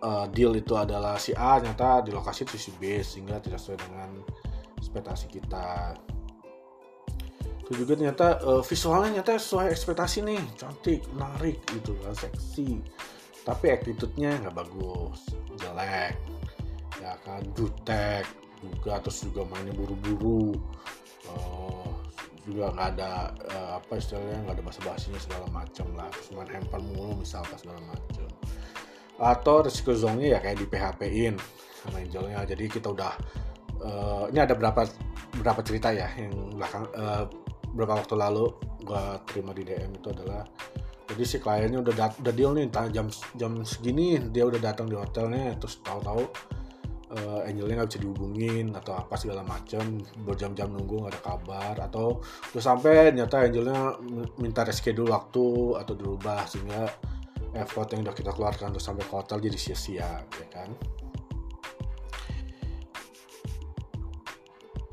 uh, 0.00 0.26
deal 0.32 0.56
itu 0.56 0.72
adalah 0.80 1.20
si 1.20 1.36
A 1.36 1.60
nyata 1.60 2.00
di 2.00 2.10
lokasi 2.10 2.48
itu 2.48 2.56
si 2.56 2.70
B 2.80 3.04
sehingga 3.04 3.36
tidak 3.36 3.60
sesuai 3.60 3.78
dengan 3.84 4.10
ekspektasi 4.80 5.26
kita. 5.28 5.92
Itu 7.64 7.84
juga 7.84 8.00
ternyata 8.00 8.40
uh, 8.40 8.62
visualnya 8.64 9.20
nyata 9.20 9.36
sesuai 9.36 9.68
ekspektasi 9.76 10.24
nih. 10.24 10.42
Cantik 10.56 11.04
menarik 11.12 11.60
gitu 11.68 11.92
kan 12.00 12.16
seksi. 12.16 12.80
Tapi 13.44 13.66
attitude-nya 13.76 14.40
nggak 14.40 14.56
bagus 14.56 15.28
jelek. 15.60 16.16
Ya 16.96 17.12
kan 17.28 17.44
jutek 17.52 18.24
juga 18.64 19.04
terus 19.04 19.20
juga 19.20 19.44
mainnya 19.52 19.76
buru-buru. 19.76 20.56
Uh, 21.28 21.83
juga 22.44 22.70
nggak 22.76 22.88
ada 22.96 23.32
uh, 23.50 23.70
apa 23.80 23.92
istilahnya 23.96 24.44
nggak 24.44 24.54
ada 24.60 24.64
bahasa 24.64 24.80
basinya 24.84 25.20
segala 25.20 25.46
macam 25.48 25.86
lah. 25.96 26.08
Main 26.36 26.50
handphone 26.52 26.86
mulu 26.92 27.12
misalkan 27.20 27.56
segala 27.56 27.80
macam 27.88 28.28
atau 29.14 29.62
resiko 29.62 29.94
zongnya 29.94 30.34
ya 30.34 30.38
kayak 30.42 30.58
di 30.58 30.66
PHP 30.66 31.00
in 31.06 31.36
sama 31.82 32.02
Angelnya. 32.02 32.42
Jadi 32.42 32.64
kita 32.66 32.90
udah 32.90 33.14
uh, 33.82 34.24
ini 34.30 34.40
ada 34.42 34.54
berapa 34.58 34.86
berapa 35.38 35.60
cerita 35.62 35.94
ya 35.94 36.10
yang 36.18 36.34
belakang 36.54 36.84
uh, 36.94 37.24
beberapa 37.74 38.02
waktu 38.02 38.14
lalu 38.14 38.44
gua 38.86 39.18
terima 39.26 39.50
di 39.54 39.66
DM 39.66 39.98
itu 39.98 40.08
adalah 40.10 40.46
jadi 41.04 41.22
si 41.26 41.36
kliennya 41.38 41.78
udah 41.84 41.94
dat 41.94 42.12
udah 42.22 42.32
deal 42.32 42.52
nih 42.56 42.66
jam 42.90 43.06
jam 43.36 43.52
segini 43.62 44.16
dia 44.32 44.48
udah 44.48 44.60
datang 44.60 44.88
di 44.88 44.96
hotelnya 44.96 45.52
terus 45.60 45.78
tahu-tahu 45.84 46.24
uh, 47.12 47.44
angelnya 47.44 47.82
nggak 47.84 47.90
bisa 47.92 48.00
dihubungin 48.00 48.66
atau 48.72 48.96
apa 48.96 49.14
segala 49.20 49.44
macam 49.44 50.00
berjam-jam 50.24 50.72
nunggu 50.72 51.04
nggak 51.04 51.12
ada 51.12 51.22
kabar 51.22 51.74
atau 51.90 52.24
udah 52.54 52.62
sampai 52.64 53.12
nyata 53.12 53.44
angelnya 53.50 53.98
minta 54.40 54.64
reschedule 54.64 55.12
waktu 55.12 55.76
atau 55.80 55.92
dirubah 55.92 56.48
sehingga 56.48 56.88
effort 57.54 57.92
yang 57.94 58.02
udah 58.08 58.16
kita 58.16 58.30
keluarkan 58.34 58.74
untuk 58.74 58.82
sampai 58.82 59.04
ke 59.04 59.14
hotel 59.14 59.38
jadi 59.38 59.58
sia-sia 59.58 60.10
ya 60.24 60.46
kan? 60.50 60.70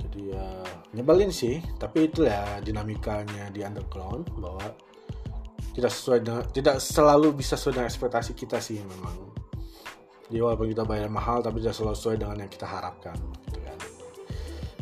Jadi 0.04 0.22
ya 0.36 0.48
nyebelin 0.92 1.32
sih 1.32 1.64
tapi 1.80 2.12
itu 2.12 2.28
ya 2.28 2.60
dinamikanya 2.60 3.48
di 3.50 3.64
underground 3.64 4.28
bahwa 4.36 4.76
tidak 5.72 5.92
sesuai 5.92 6.20
dengan 6.20 6.44
tidak 6.52 6.84
selalu 6.84 7.32
bisa 7.32 7.56
sesuai 7.56 7.80
dengan 7.80 7.88
ekspektasi 7.88 8.32
kita 8.36 8.60
sih 8.60 8.84
memang 8.84 9.31
jadi 10.32 10.48
walaupun 10.48 10.72
kita 10.72 10.88
bayar 10.88 11.12
mahal 11.12 11.44
tapi 11.44 11.60
tidak 11.60 11.76
selalu 11.76 11.96
sesuai 12.00 12.18
dengan 12.24 12.40
yang 12.40 12.48
kita 12.48 12.64
harapkan 12.64 13.20
gitu 13.52 13.60
kan. 13.60 13.78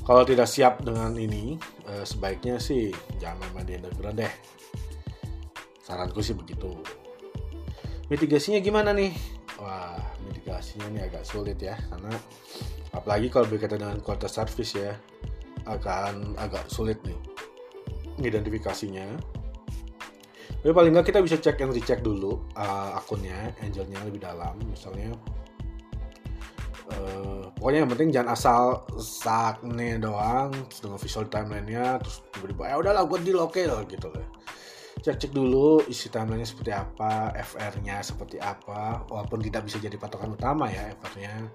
Kalau 0.05 0.21
tidak 0.21 0.45
siap 0.45 0.85
dengan 0.85 1.17
ini 1.17 1.57
eh, 1.89 2.05
sebaiknya 2.05 2.61
sih 2.61 2.93
jangan 3.17 3.49
main 3.57 3.65
di 3.65 3.81
underground 3.81 4.21
deh. 4.21 4.33
Saranku 5.81 6.21
sih 6.21 6.37
begitu. 6.37 6.69
Mitigasinya 8.13 8.61
gimana 8.61 8.93
nih? 8.93 9.09
Wah 9.57 9.97
mitigasinya 10.29 10.85
ini 10.93 11.01
agak 11.01 11.25
sulit 11.25 11.57
ya 11.57 11.73
karena 11.89 12.13
apalagi 12.93 13.33
kalau 13.33 13.49
berkaitan 13.49 13.81
dengan 13.81 13.97
kualitas 14.05 14.37
service 14.37 14.77
ya 14.77 14.93
akan 15.65 16.37
agak 16.37 16.69
sulit 16.69 17.01
nih 17.01 17.17
identifikasinya 18.21 19.17
tapi 20.59 20.75
paling 20.75 20.91
nggak 20.91 21.07
kita 21.07 21.19
bisa 21.23 21.39
cek 21.39 21.63
and 21.63 21.71
recheck 21.71 22.03
dulu 22.03 22.35
uh, 22.59 22.99
akunnya, 22.99 23.55
angelnya 23.63 24.03
lebih 24.03 24.19
dalam. 24.19 24.59
Misalnya 24.67 25.15
uh, 26.91 27.47
pokoknya 27.55 27.87
yang 27.87 27.91
penting 27.95 28.09
jangan 28.11 28.29
asal 28.35 28.63
sakne 28.99 29.95
doang 30.03 30.51
terus 30.67 30.79
dengan 30.83 30.99
visual 30.99 31.25
timelinenya 31.31 31.85
terus 32.03 32.27
tiba-tiba 32.35 32.63
ya 32.67 32.75
udahlah 32.75 33.03
gue 33.07 33.19
deal 33.23 33.39
oke 33.39 33.61
lah 33.63 33.87
gitu 33.87 34.11
lah. 34.11 34.27
Cek 34.99 35.15
cek 35.15 35.31
dulu 35.31 35.79
isi 35.87 36.11
timelinenya 36.11 36.51
seperti 36.51 36.75
apa 36.75 37.31
FR-nya 37.39 38.03
seperti 38.03 38.35
apa 38.43 39.07
walaupun 39.07 39.39
tidak 39.39 39.63
bisa 39.63 39.79
jadi 39.79 39.95
patokan 39.95 40.35
utama 40.35 40.67
ya 40.67 40.91
FR-nya 40.99 41.47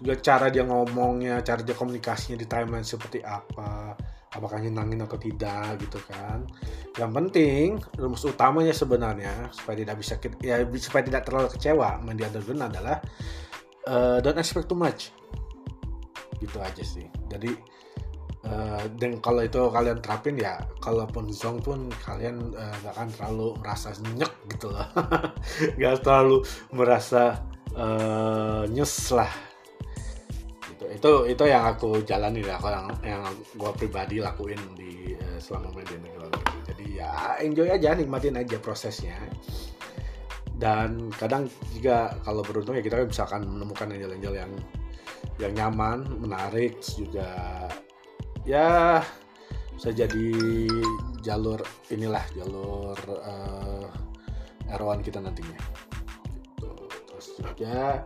juga 0.00 0.20
cara 0.20 0.52
dia 0.52 0.68
ngomongnya 0.68 1.40
cara 1.40 1.64
dia 1.64 1.72
komunikasinya 1.72 2.36
di 2.36 2.44
timeline 2.44 2.84
seperti 2.84 3.24
apa 3.24 3.96
apakah 4.30 4.62
nyenangin 4.62 5.02
atau 5.02 5.18
tidak 5.18 5.78
gitu 5.82 5.98
kan. 6.06 6.46
Yang 6.94 7.10
penting 7.10 7.66
rumus 7.98 8.22
utamanya 8.22 8.70
sebenarnya 8.70 9.50
supaya 9.50 9.82
tidak 9.82 9.96
bisa 9.98 10.14
ya 10.38 10.62
supaya 10.78 11.02
tidak 11.02 11.22
terlalu 11.26 11.48
kecewa 11.50 11.98
main 12.06 12.14
di 12.14 12.22
underground 12.22 12.70
adalah 12.70 12.96
uh, 13.90 14.22
don't 14.22 14.38
expect 14.38 14.70
too 14.70 14.78
much. 14.78 15.10
Gitu 16.38 16.56
aja 16.62 16.82
sih. 16.86 17.10
Jadi 17.26 17.50
uh, 18.46 18.86
dan 18.94 19.18
kalau 19.18 19.42
itu 19.42 19.58
kalian 19.66 19.98
terapin 19.98 20.38
ya 20.38 20.62
kalaupun 20.78 21.34
zong 21.34 21.58
pun 21.58 21.90
kalian 22.06 22.54
uh, 22.54 22.74
gak 22.86 22.94
akan 22.94 23.08
terlalu 23.10 23.48
merasa 23.58 23.90
nyek 24.14 24.32
gitu 24.54 24.70
loh. 24.70 24.86
Gak 25.82 26.06
terlalu 26.06 26.46
merasa 26.70 27.42
uh, 27.74 28.62
nyes 28.70 29.10
lah 29.10 29.49
gitu 30.80 30.88
itu 30.88 31.12
itu 31.36 31.44
yang 31.44 31.68
aku 31.76 32.00
jalani 32.08 32.40
ya 32.40 32.56
yang 32.56 32.88
yang 33.04 33.22
gue 33.52 33.70
pribadi 33.76 34.24
lakuin 34.24 34.56
di 34.72 35.12
uh, 35.12 35.36
selama 35.36 35.76
main 35.76 35.84
di 35.84 36.08
jadi 36.64 36.84
ya 37.04 37.10
enjoy 37.44 37.68
aja 37.68 37.92
nikmatin 37.92 38.40
aja 38.40 38.56
prosesnya 38.56 39.20
dan 40.60 41.08
kadang 41.16 41.48
juga 41.72 42.12
kalau 42.20 42.44
beruntung 42.44 42.76
ya 42.76 42.84
kita 42.84 43.00
bisa 43.08 43.24
akan 43.24 43.48
menemukan 43.48 43.88
angel-angel 43.96 44.34
yang 44.36 44.52
yang 45.40 45.56
nyaman, 45.56 46.04
menarik, 46.20 46.76
juga 46.84 47.64
ya 48.44 49.00
bisa 49.72 49.88
jadi 49.88 50.28
jalur 51.24 51.64
inilah 51.88 52.20
jalur 52.36 52.96
uh, 53.24 53.88
R1 54.68 55.00
kita 55.00 55.24
nantinya. 55.24 55.56
Gitu. 56.28 56.70
Terus 57.08 57.26
juga 57.40 58.04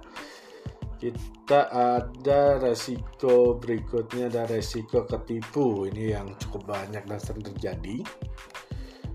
kita 1.05 1.69
ada 1.69 2.57
resiko 2.57 3.61
berikutnya 3.61 4.33
ada 4.33 4.49
resiko 4.49 5.05
ketipu. 5.05 5.85
Ini 5.91 6.17
yang 6.17 6.33
cukup 6.41 6.73
banyak 6.73 7.05
dan 7.05 7.21
sering 7.21 7.45
terjadi. 7.45 8.01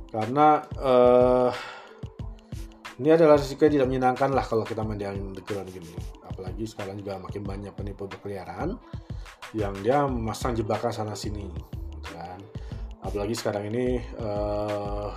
Karena 0.09 0.61
uh, 0.77 1.49
ini 3.01 3.09
adalah 3.09 3.39
risiko 3.39 3.65
yang 3.65 3.81
tidak 3.81 3.89
menyenangkan 3.89 4.29
lah 4.35 4.45
kalau 4.45 4.67
kita 4.67 4.83
di 4.83 5.05
underground 5.07 5.71
gini 5.71 6.19
apalagi 6.39 6.63
sekarang 6.71 6.95
juga 6.95 7.19
makin 7.19 7.43
banyak 7.43 7.75
penipu 7.75 8.07
berkeliaran 8.07 8.79
yang 9.51 9.75
dia 9.83 10.07
memasang 10.07 10.55
jebakan 10.55 10.87
sana 10.95 11.11
sini 11.11 11.51
kan. 12.07 12.39
Apalagi 13.03 13.35
sekarang 13.35 13.67
ini 13.67 13.99
uh, 14.23 15.11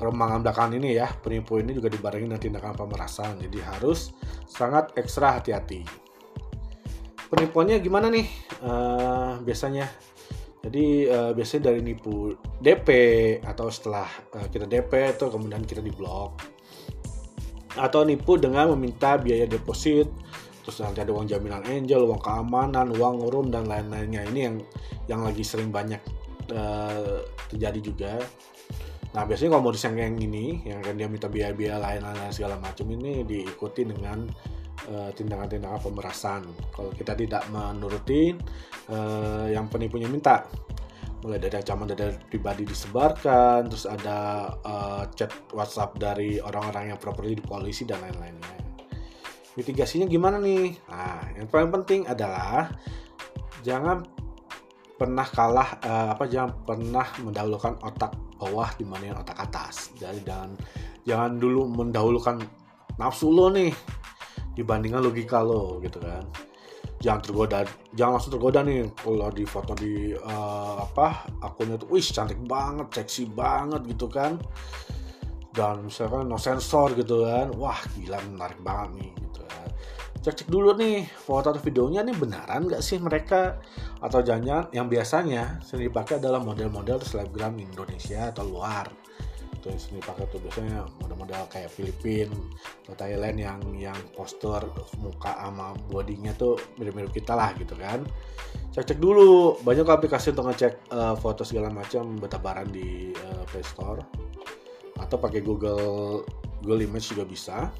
remangan 0.00 0.40
belakangan 0.40 0.72
ini 0.80 0.96
ya 0.96 1.12
penipu 1.20 1.60
ini 1.60 1.76
juga 1.76 1.92
dibarengi 1.92 2.32
dengan 2.32 2.40
tindakan 2.40 2.80
pemerasan. 2.80 3.36
Jadi 3.44 3.58
harus 3.60 4.16
sangat 4.48 4.96
ekstra 4.96 5.36
hati-hati. 5.36 5.84
Penipuannya 7.28 7.76
gimana 7.84 8.08
nih? 8.08 8.26
Uh, 8.64 9.36
biasanya. 9.44 9.84
Jadi 10.64 11.06
uh, 11.06 11.30
biasanya 11.36 11.70
dari 11.70 11.80
nipu 11.84 12.34
DP 12.58 12.88
atau 13.46 13.70
setelah 13.70 14.08
uh, 14.34 14.48
kita 14.50 14.66
DP 14.66 15.14
itu 15.14 15.28
kemudian 15.28 15.62
kita 15.62 15.84
diblok. 15.84 16.40
Atau 17.76 18.02
nipu 18.08 18.40
dengan 18.40 18.72
meminta 18.74 19.20
biaya 19.20 19.44
deposit. 19.44 20.08
Terus 20.64 20.84
nanti 20.84 21.04
ada 21.04 21.12
uang 21.12 21.28
jaminan 21.28 21.64
angel 21.68 22.08
uang 22.08 22.20
keamanan 22.20 22.92
uang 22.96 23.28
room 23.28 23.46
dan 23.52 23.68
lain-lainnya. 23.68 24.24
Ini 24.32 24.40
yang 24.40 24.56
yang 25.08 25.20
lagi 25.24 25.44
sering 25.44 25.68
banyak 25.68 26.00
uh, 26.52 27.22
terjadi 27.52 27.80
juga 27.80 28.12
Nah 29.18 29.26
biasanya 29.26 29.58
kalau 29.58 29.66
modus 29.66 29.82
yang 29.82 29.98
yang 29.98 30.14
ini, 30.14 30.62
yang 30.62 30.78
kan 30.78 30.94
dia 30.94 31.10
minta 31.10 31.26
biaya-biaya 31.26 31.82
lain-lain 31.82 32.30
segala 32.30 32.54
macam 32.54 32.86
ini 32.86 33.26
diikuti 33.26 33.82
dengan 33.82 34.30
eh, 34.86 35.10
tindakan-tindakan 35.10 35.82
pemerasan. 35.82 36.46
Kalau 36.70 36.94
kita 36.94 37.18
tidak 37.18 37.42
menuruti 37.50 38.30
uh, 38.94 39.50
yang 39.50 39.66
penipunya 39.66 40.06
minta, 40.06 40.46
mulai 41.26 41.42
dari 41.42 41.58
ancaman 41.58 41.90
data 41.90 42.14
pribadi 42.30 42.62
disebarkan, 42.62 43.66
terus 43.66 43.90
ada 43.90 44.54
uh, 44.62 45.02
chat 45.18 45.34
WhatsApp 45.50 45.98
dari 45.98 46.38
orang-orang 46.38 46.94
yang 46.94 46.98
properly 47.02 47.34
di 47.34 47.42
polisi 47.42 47.82
dan 47.82 47.98
lain-lainnya. 47.98 48.54
Mitigasinya 49.58 50.06
gimana 50.06 50.38
nih? 50.38 50.78
Nah, 50.86 51.42
yang 51.42 51.50
paling 51.50 51.74
penting 51.74 52.06
adalah 52.06 52.70
jangan 53.66 54.06
pernah 54.94 55.26
kalah 55.26 55.82
uh, 55.82 56.14
apa 56.14 56.30
jangan 56.30 56.54
pernah 56.62 57.06
mendahulukan 57.18 57.82
otak 57.82 58.27
bawah 58.38 58.70
dibanding 58.78 59.18
otak 59.18 59.36
atas. 59.36 59.90
Jadi 59.98 60.22
jangan 60.22 60.54
jangan 61.02 61.36
dulu 61.36 61.66
mendahulukan 61.66 62.38
nafsu 62.96 63.34
lo 63.34 63.50
nih 63.50 63.74
dibandingkan 64.54 65.02
logika 65.02 65.42
lo 65.42 65.82
gitu 65.82 65.98
kan. 65.98 66.24
Jangan 66.98 67.20
tergoda 67.22 67.58
jangan 67.94 68.18
langsung 68.18 68.32
tergoda 68.38 68.60
nih 68.62 68.90
kalau 68.98 69.30
di 69.30 69.44
foto 69.46 69.74
di 69.74 70.14
uh, 70.14 70.82
apa 70.82 71.30
akunnya 71.42 71.78
tuh 71.78 71.94
wih 71.94 72.02
cantik 72.02 72.38
banget 72.46 72.90
seksi 73.02 73.30
banget 73.34 73.82
gitu 73.90 74.06
kan. 74.06 74.38
Dan 75.50 75.90
misalkan 75.90 76.30
no 76.30 76.38
sensor 76.38 76.94
gitu 76.94 77.26
kan. 77.26 77.50
Wah 77.58 77.78
gila 77.98 78.18
menarik 78.30 78.62
banget 78.62 78.90
nih 78.98 79.10
cek 80.28 80.44
cek 80.44 80.48
dulu 80.52 80.76
nih 80.76 81.08
foto 81.08 81.56
atau 81.56 81.62
videonya 81.64 82.04
nih 82.04 82.12
benaran 82.12 82.68
nggak 82.68 82.84
sih 82.84 83.00
mereka? 83.00 83.56
Atau 84.04 84.20
jangan 84.20 84.68
yang 84.76 84.84
biasanya 84.84 85.56
sering 85.64 85.88
dipakai 85.88 86.20
adalah 86.20 86.44
model-model 86.44 87.00
selebgram 87.00 87.56
Indonesia 87.56 88.28
atau 88.28 88.44
luar. 88.44 88.92
Itu 89.56 89.72
yang 89.72 89.80
sering 89.80 90.04
dipakai 90.04 90.28
tuh 90.28 90.44
biasanya 90.44 90.84
model-model 91.00 91.48
kayak 91.48 91.72
Filipina 91.72 92.36
atau 92.84 92.94
Thailand 93.00 93.40
yang 93.40 93.60
yang 93.72 93.96
postur 94.12 94.68
muka 95.00 95.32
sama 95.32 95.72
bodinya 95.88 96.36
tuh 96.36 96.60
mirip-mirip 96.76 97.08
kita 97.16 97.32
lah 97.32 97.56
gitu 97.56 97.72
kan. 97.80 98.04
Cek 98.76 98.84
cek 98.84 99.00
dulu 99.00 99.56
banyak 99.64 99.88
aplikasi 99.88 100.36
untuk 100.36 100.52
ngecek 100.52 100.92
uh, 100.92 101.16
foto 101.16 101.40
segala 101.40 101.72
macam 101.72 102.20
bertabaran 102.20 102.68
di 102.68 103.16
uh, 103.16 103.48
Play 103.48 103.64
Store. 103.64 104.04
Atau 105.00 105.16
pakai 105.16 105.40
Google 105.40 106.20
Google 106.60 106.84
Image 106.84 107.16
juga 107.16 107.24
bisa 107.24 107.72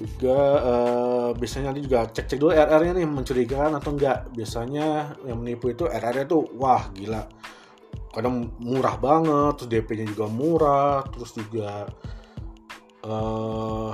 juga 0.00 0.38
uh, 0.64 1.28
biasanya 1.36 1.70
nanti 1.70 1.84
juga 1.84 2.08
cek-cek 2.08 2.40
dulu 2.40 2.56
RR-nya 2.56 2.92
nih 2.96 3.06
mencurigakan 3.06 3.76
atau 3.76 3.90
enggak. 3.92 4.32
Biasanya 4.32 4.86
yang 5.28 5.38
menipu 5.44 5.68
itu 5.68 5.84
RR-nya 5.84 6.24
tuh 6.24 6.48
wah 6.56 6.88
gila. 6.96 7.28
Kadang 8.10 8.56
murah 8.58 8.96
banget 8.98 9.62
terus 9.62 9.70
DP-nya 9.70 10.06
juga 10.10 10.26
murah 10.26 11.04
terus 11.12 11.30
juga 11.36 11.86
uh, 13.04 13.92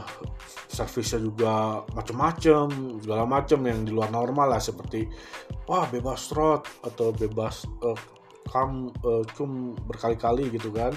servisnya 0.70 1.20
juga 1.22 1.84
macam-macam 1.94 2.66
segala 3.00 3.24
macam 3.24 3.58
yang 3.64 3.86
di 3.86 3.92
luar 3.94 4.10
normal 4.12 4.56
lah 4.56 4.62
seperti 4.62 5.08
wah 5.64 5.88
bebas 5.88 6.30
rot 6.34 6.66
atau 6.84 7.14
bebas 7.14 7.64
uh, 7.82 7.98
kam 8.46 8.92
uh, 9.02 9.24
cum 9.34 9.74
berkali-kali 9.86 10.52
gitu 10.54 10.70
kan 10.70 10.94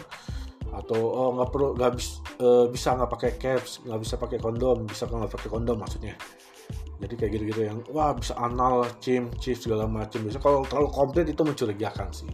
atau 0.74 1.00
oh 1.00 1.30
nggak 1.38 1.50
perlu 1.50 1.68
nggak 1.76 1.92
bis, 1.98 2.22
uh, 2.40 2.66
bisa 2.70 2.94
nggak 2.94 3.12
pakai 3.12 3.32
caps 3.42 3.82
nggak 3.86 4.00
bisa 4.02 4.16
pakai 4.22 4.38
kondom 4.38 4.86
bisa 4.86 5.10
nggak 5.10 5.34
pakai 5.34 5.50
kondom 5.50 5.78
maksudnya. 5.80 6.16
Jadi 7.00 7.14
kayak 7.16 7.32
gitu-gitu 7.40 7.62
yang 7.64 7.80
wah 7.96 8.12
bisa 8.12 8.36
anal 8.36 8.84
cim 9.00 9.32
chief 9.40 9.58
segala 9.60 9.88
macam. 9.88 10.20
Bisa 10.28 10.38
kalau 10.44 10.68
terlalu 10.68 10.90
komplit 10.92 11.28
itu 11.32 11.42
mencurigakan 11.48 12.12
sih. 12.12 12.32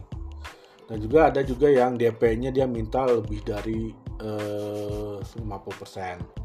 Dan 0.86 1.02
juga 1.02 1.30
ada 1.30 1.42
juga 1.42 1.66
yang 1.66 1.98
DP-nya 1.98 2.54
dia 2.54 2.66
minta 2.66 3.02
lebih 3.06 3.42
dari 3.42 3.90
uh, 4.22 5.18
50% 5.18 6.36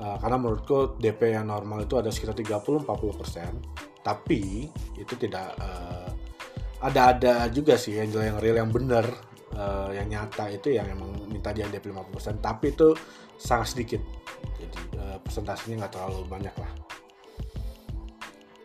uh, 0.00 0.16
karena 0.20 0.36
menurutku 0.36 0.96
DP 1.00 1.36
yang 1.36 1.48
normal 1.48 1.84
itu 1.84 1.96
ada 1.96 2.12
sekitar 2.12 2.36
30-40% 2.36 4.04
tapi 4.04 4.70
itu 4.94 5.14
tidak 5.18 5.56
uh, 5.58 6.08
ada-ada 6.84 7.48
juga 7.50 7.74
sih 7.80 7.98
angel 7.98 8.22
yang 8.22 8.38
real 8.38 8.56
yang 8.60 8.70
benar 8.70 9.08
uh, 9.54 9.94
yang 9.94 10.10
nyata 10.10 10.50
itu 10.50 10.74
yang 10.74 10.90
emang 10.90 11.14
minta 11.30 11.54
dia 11.54 11.70
DP 11.70 11.94
50% 11.94 12.42
tapi 12.42 12.74
itu 12.74 12.96
sangat 13.38 13.76
sedikit. 13.76 14.02
Jadi 14.58 14.80
uh, 14.98 15.18
persentasenya 15.22 15.86
nggak 15.86 15.92
terlalu 15.94 16.26
banyak 16.26 16.54
lah. 16.58 16.72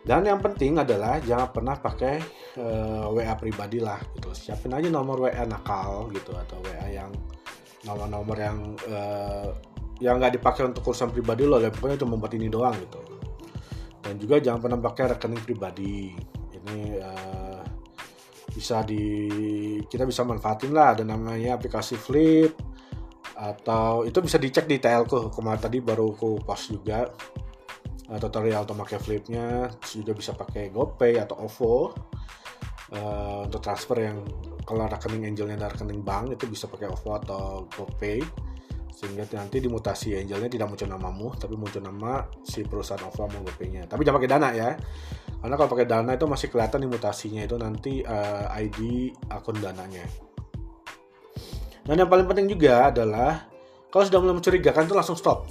Dan 0.02 0.26
yang 0.26 0.42
penting 0.42 0.82
adalah 0.82 1.22
jangan 1.22 1.54
pernah 1.54 1.78
pakai 1.78 2.18
uh, 2.58 3.06
eh, 3.06 3.22
WA 3.22 3.34
pribadi 3.38 3.78
lah 3.78 4.02
gitu. 4.18 4.34
Siapin 4.34 4.74
aja 4.74 4.90
nomor 4.90 5.30
WA 5.30 5.46
nakal 5.46 6.10
gitu 6.10 6.34
atau 6.34 6.58
WA 6.58 6.90
yang 6.90 7.14
nomor-nomor 7.86 8.34
yang 8.34 8.58
uh, 8.90 9.54
yang 10.02 10.18
nggak 10.18 10.42
dipakai 10.42 10.66
untuk 10.66 10.82
urusan 10.90 11.14
pribadi 11.14 11.46
lo, 11.46 11.62
ya 11.62 11.70
pokoknya 11.70 12.02
cuma 12.02 12.18
buat 12.18 12.34
ini 12.34 12.50
doang 12.50 12.74
gitu. 12.82 12.98
Dan 14.02 14.18
juga 14.18 14.42
jangan 14.42 14.58
pernah 14.58 14.78
pakai 14.82 15.04
rekening 15.14 15.42
pribadi. 15.46 16.10
Ini 16.50 16.78
uh, 16.98 17.41
bisa 18.52 18.84
di 18.84 19.02
kita 19.88 20.04
bisa 20.04 20.22
manfaatin 20.22 20.70
lah. 20.70 20.94
Ada 20.94 21.04
namanya 21.08 21.56
aplikasi 21.56 21.96
Flip 21.96 22.52
atau 23.32 24.04
itu 24.06 24.18
bisa 24.22 24.36
dicek 24.36 24.68
di 24.68 24.78
TLku 24.78 25.32
kemarin 25.32 25.58
tadi 25.58 25.82
baru 25.82 26.14
aku 26.14 26.44
post 26.44 26.70
juga 26.70 27.08
uh, 28.12 28.18
tutorial 28.20 28.68
untuk 28.68 28.84
pakai 28.84 28.98
Flipnya. 29.00 29.72
Juga 29.80 30.12
bisa 30.12 30.36
pakai 30.36 30.68
GoPay 30.68 31.18
atau 31.18 31.48
OVO 31.48 31.74
uh, 32.92 33.40
untuk 33.48 33.60
transfer 33.64 33.98
yang 34.04 34.20
kalau 34.62 34.86
rekening 34.86 35.26
angelnya 35.26 35.58
dari 35.58 35.74
rekening 35.74 36.06
bank 36.06 36.38
itu 36.38 36.46
bisa 36.46 36.68
pakai 36.68 36.92
OVO 36.92 37.10
atau 37.24 37.42
GoPay. 37.72 38.20
Sehingga 38.92 39.26
nanti 39.34 39.58
dimutasi 39.58 40.14
angelnya 40.14 40.46
tidak 40.46 40.70
muncul 40.70 40.86
namamu 40.86 41.34
tapi 41.34 41.58
muncul 41.58 41.82
nama 41.82 42.22
si 42.44 42.62
perusahaan 42.62 43.02
OVO 43.02 43.26
mau 43.32 43.40
GoPay-nya. 43.48 43.88
Tapi 43.88 44.04
jangan 44.06 44.20
pakai 44.20 44.30
dana 44.30 44.48
ya 44.54 44.70
karena 45.42 45.58
kalau 45.58 45.70
pakai 45.74 45.86
dana 45.90 46.14
itu 46.14 46.26
masih 46.30 46.48
kelihatan 46.54 46.86
nih 46.86 46.90
mutasinya 46.94 47.42
itu 47.42 47.56
nanti 47.58 47.92
uh, 48.06 48.46
eh, 48.54 48.70
ID 48.70 48.78
akun 49.26 49.58
dananya. 49.58 50.06
Dan 51.82 51.98
yang 51.98 52.06
paling 52.06 52.30
penting 52.30 52.46
juga 52.46 52.94
adalah 52.94 53.50
kalau 53.90 54.06
sudah 54.06 54.22
mulai 54.22 54.38
mencurigakan 54.38 54.86
itu 54.86 54.94
langsung 54.94 55.18
stop. 55.18 55.50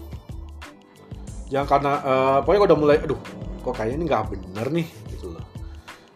Jangan 1.52 1.68
karena 1.68 1.94
uh, 2.08 2.38
pokoknya 2.40 2.72
udah 2.72 2.78
mulai 2.80 2.98
aduh 3.04 3.20
kok 3.62 3.76
kayaknya 3.76 3.96
ini 4.00 4.04
nggak 4.08 4.24
bener 4.32 4.68
nih 4.72 4.88
gitu 5.12 5.36
loh. 5.36 5.44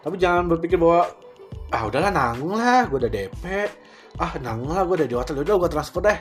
Tapi 0.00 0.16
jangan 0.16 0.48
berpikir 0.48 0.80
bahwa 0.80 1.12
ah 1.68 1.82
udahlah 1.84 2.08
nanggung 2.08 2.56
lah 2.56 2.88
gue 2.88 2.96
udah 2.96 3.12
DP 3.12 3.44
ah 4.16 4.32
nanggung 4.40 4.72
lah 4.72 4.88
gue 4.88 5.04
udah 5.04 5.08
di 5.12 5.16
hotel. 5.20 5.44
Udah 5.44 5.60
gue 5.60 5.68
transfer 5.68 6.00
deh. 6.00 6.18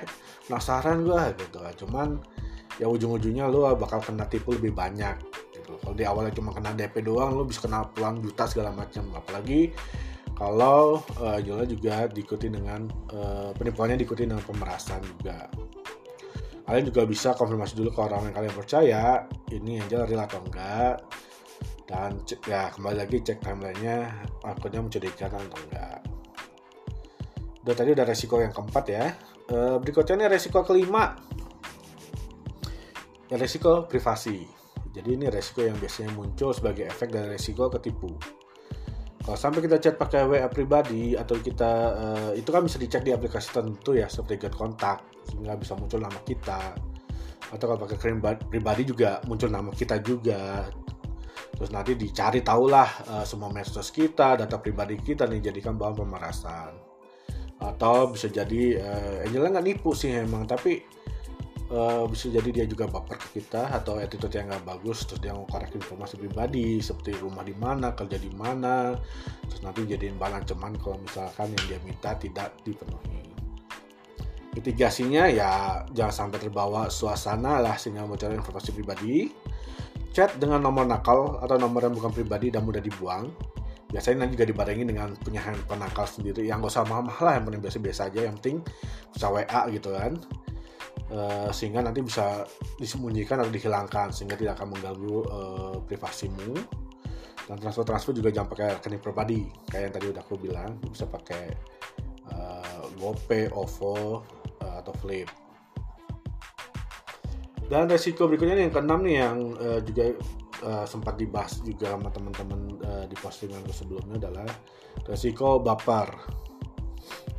Penasaran 0.51 1.07
gue 1.07 1.21
gitu. 1.39 1.57
Cuman 1.87 2.19
ya 2.83 2.91
ujung-ujungnya 2.91 3.47
lu 3.47 3.63
bakal 3.79 4.03
kena 4.03 4.27
tipu 4.27 4.51
lebih 4.51 4.75
banyak 4.75 5.34
gitu. 5.65 5.81
Kalau 5.81 5.95
di 5.97 6.05
awalnya 6.05 6.33
cuma 6.37 6.53
kena 6.53 6.77
DP 6.77 7.01
doang 7.01 7.33
lo 7.33 7.43
bisa 7.49 7.65
kena 7.65 7.89
puluhan 7.89 8.21
juta 8.21 8.45
segala 8.45 8.69
macam. 8.69 9.09
Apalagi 9.17 9.73
kalau 10.37 11.01
uh, 11.17 11.39
jualnya 11.41 11.65
juga 11.65 12.05
diikuti 12.05 12.53
dengan 12.53 12.85
uh, 13.09 13.49
penipuannya 13.57 13.97
diikuti 13.97 14.29
dengan 14.29 14.45
pemerasan 14.45 15.01
juga. 15.01 15.49
Kalian 16.65 16.85
juga 16.85 17.01
bisa 17.05 17.33
konfirmasi 17.33 17.77
dulu 17.77 17.93
ke 17.93 17.99
orang 18.01 18.29
yang 18.29 18.35
kalian 18.37 18.55
percaya 18.57 19.03
ini 19.53 19.81
Angel 19.81 20.05
real 20.05 20.25
atau 20.25 20.41
enggak. 20.45 21.01
Dan 21.85 22.21
ya 22.49 22.73
kembali 22.73 22.97
lagi 22.97 23.21
cek 23.21 23.41
timelinenya 23.41 24.09
akunnya 24.45 24.81
mencurigakan 24.81 25.41
atau 25.49 25.59
enggak. 25.69 25.99
Udah 27.65 27.75
tadi 27.77 27.89
udah 27.97 28.05
resiko 28.05 28.41
yang 28.41 28.53
keempat 28.53 28.85
ya. 28.89 29.05
Uh, 29.49 29.77
berikutnya 29.81 30.25
ini 30.25 30.25
resiko 30.29 30.61
kelima. 30.65 31.17
Ya 33.29 33.41
resiko 33.41 33.89
privasi 33.89 34.54
jadi 34.95 35.09
ini 35.11 35.27
resiko 35.27 35.59
yang 35.59 35.75
biasanya 35.75 36.15
muncul 36.15 36.55
sebagai 36.55 36.87
efek 36.87 37.11
dari 37.11 37.35
resiko 37.35 37.67
ketipu. 37.67 38.15
Kalau 39.25 39.35
sampai 39.35 39.59
kita 39.65 39.81
chat 39.81 39.99
pakai 39.99 40.23
WA 40.23 40.47
pribadi 40.47 41.17
atau 41.17 41.35
kita 41.35 41.71
uh, 41.97 42.31
itu 42.37 42.47
kan 42.47 42.63
bisa 42.63 42.79
dicek 42.79 43.03
di 43.03 43.11
aplikasi 43.11 43.51
tertentu 43.51 43.97
ya 43.97 44.07
seperti 44.07 44.47
Get 44.47 44.55
Kontak 44.55 45.03
sehingga 45.27 45.59
bisa 45.59 45.75
muncul 45.75 45.99
nama 45.99 46.19
kita. 46.23 46.77
Atau 47.51 47.65
kalau 47.67 47.79
pakai 47.83 47.97
krim 47.99 48.21
pribadi 48.21 48.87
juga 48.87 49.19
muncul 49.27 49.51
nama 49.51 49.67
kita 49.73 49.99
juga. 49.99 50.69
Terus 51.57 51.71
nanti 51.73 51.97
dicari 51.99 52.39
tahulah 52.45 52.89
uh, 53.09 53.25
semua 53.27 53.51
medsos 53.51 53.91
kita, 53.91 54.39
data 54.39 54.61
pribadi 54.61 54.95
kita 54.95 55.27
nih 55.27 55.51
jadikan 55.51 55.75
bahan 55.75 55.95
pemerasan. 55.99 56.71
atau 57.55 58.11
bisa 58.11 58.27
jadi 58.27 58.77
uh, 58.83 59.25
Angelnya 59.25 59.57
nggak 59.57 59.65
nipu 59.65 59.95
sih 59.95 60.11
emang 60.11 60.43
tapi 60.43 60.83
uh, 61.71 62.05
bisa 62.05 62.29
jadi 62.29 62.49
dia 62.51 62.65
juga 62.69 62.85
baper 62.85 63.17
ke 63.17 63.41
kita 63.41 63.73
atau 63.73 63.97
attitude 63.97 64.33
yang 64.37 64.51
nggak 64.51 64.65
bagus 64.65 65.07
terus 65.09 65.21
dia 65.21 65.33
ngorek 65.33 65.73
informasi 65.73 66.19
pribadi 66.19 66.81
seperti 66.81 67.17
rumah 67.17 67.41
di 67.41 67.55
mana 67.57 67.95
kerja 67.97 68.17
di 68.19 68.29
mana 68.33 68.93
terus 69.49 69.61
nanti 69.65 69.87
jadiin 69.87 70.19
bahan 70.19 70.45
ancaman 70.45 70.73
kalau 70.77 70.97
misalkan 71.01 71.53
yang 71.53 71.63
dia 71.65 71.79
minta 71.81 72.11
tidak 72.17 72.53
dipenuhi. 72.61 73.23
Mitigasinya 74.55 75.27
ya 75.27 75.83
jangan 75.91 76.31
sampai 76.31 76.39
terbawa 76.39 76.87
suasana 76.87 77.59
lah 77.59 77.75
sehingga 77.75 78.07
mencari 78.07 78.39
informasi 78.39 78.71
pribadi. 78.71 79.27
Chat 80.15 80.39
dengan 80.39 80.63
nomor 80.63 80.87
nakal 80.87 81.43
atau 81.43 81.59
nomor 81.59 81.83
yang 81.83 81.91
bukan 81.91 82.15
pribadi 82.15 82.47
dan 82.47 82.63
mudah 82.63 82.79
dibuang. 82.79 83.27
Biasanya 83.91 84.23
nanti 84.23 84.39
juga 84.39 84.47
dibarengi 84.47 84.87
dengan 84.87 85.11
punya 85.19 85.43
handphone 85.43 85.83
nakal 85.83 86.07
sendiri. 86.07 86.47
Yang 86.47 86.63
gak 86.63 86.71
usah 86.71 86.83
mahal-mahal 86.87 87.23
lah 87.27 87.33
yang 87.35 87.59
biasa-biasa 87.59 88.07
aja. 88.07 88.31
Yang 88.31 88.35
penting 88.39 88.57
bisa 89.11 89.27
WA 89.27 89.61
gitu 89.75 89.91
kan 89.91 90.15
e, 91.09 91.19
sehingga 91.53 91.81
nanti 91.81 92.01
bisa 92.01 92.45
disembunyikan 92.77 93.41
atau 93.41 93.51
dihilangkan 93.51 94.13
sehingga 94.13 94.37
tidak 94.37 94.59
akan 94.61 94.77
mengganggu 94.77 95.17
e, 95.25 95.39
privasimu. 95.85 96.51
Dan 97.45 97.61
transfer 97.61 97.85
transfer 97.85 98.13
juga 98.17 98.33
jangan 98.33 98.49
pakai 98.49 98.67
rekening 98.81 99.01
pribadi 99.01 99.39
kayak 99.69 99.83
yang 99.89 99.93
tadi 99.93 100.05
udah 100.09 100.21
aku 100.25 100.35
bilang. 100.37 100.71
Bisa 100.81 101.05
pakai 101.05 101.43
e, 102.31 102.37
GoPay, 102.97 103.53
OVO 103.53 103.95
e, 104.61 104.65
atau 104.65 104.93
Flip. 104.97 105.29
Dan 107.65 107.89
resiko 107.89 108.29
berikutnya 108.29 108.61
nih, 108.61 108.69
yang 108.69 108.73
keenam 108.73 108.99
nih 109.01 109.15
yang 109.17 109.37
e, 109.57 109.67
juga 109.81 110.03
uh, 110.63 110.85
sempat 110.87 111.19
dibahas 111.19 111.59
juga 111.65 111.93
sama 111.93 112.09
teman-teman 112.13 112.61
uh, 112.85 113.05
di 113.09 113.15
postingan 113.17 113.65
sebelumnya 113.69 114.27
adalah 114.27 114.47
resiko 115.09 115.59
baper. 115.59 116.07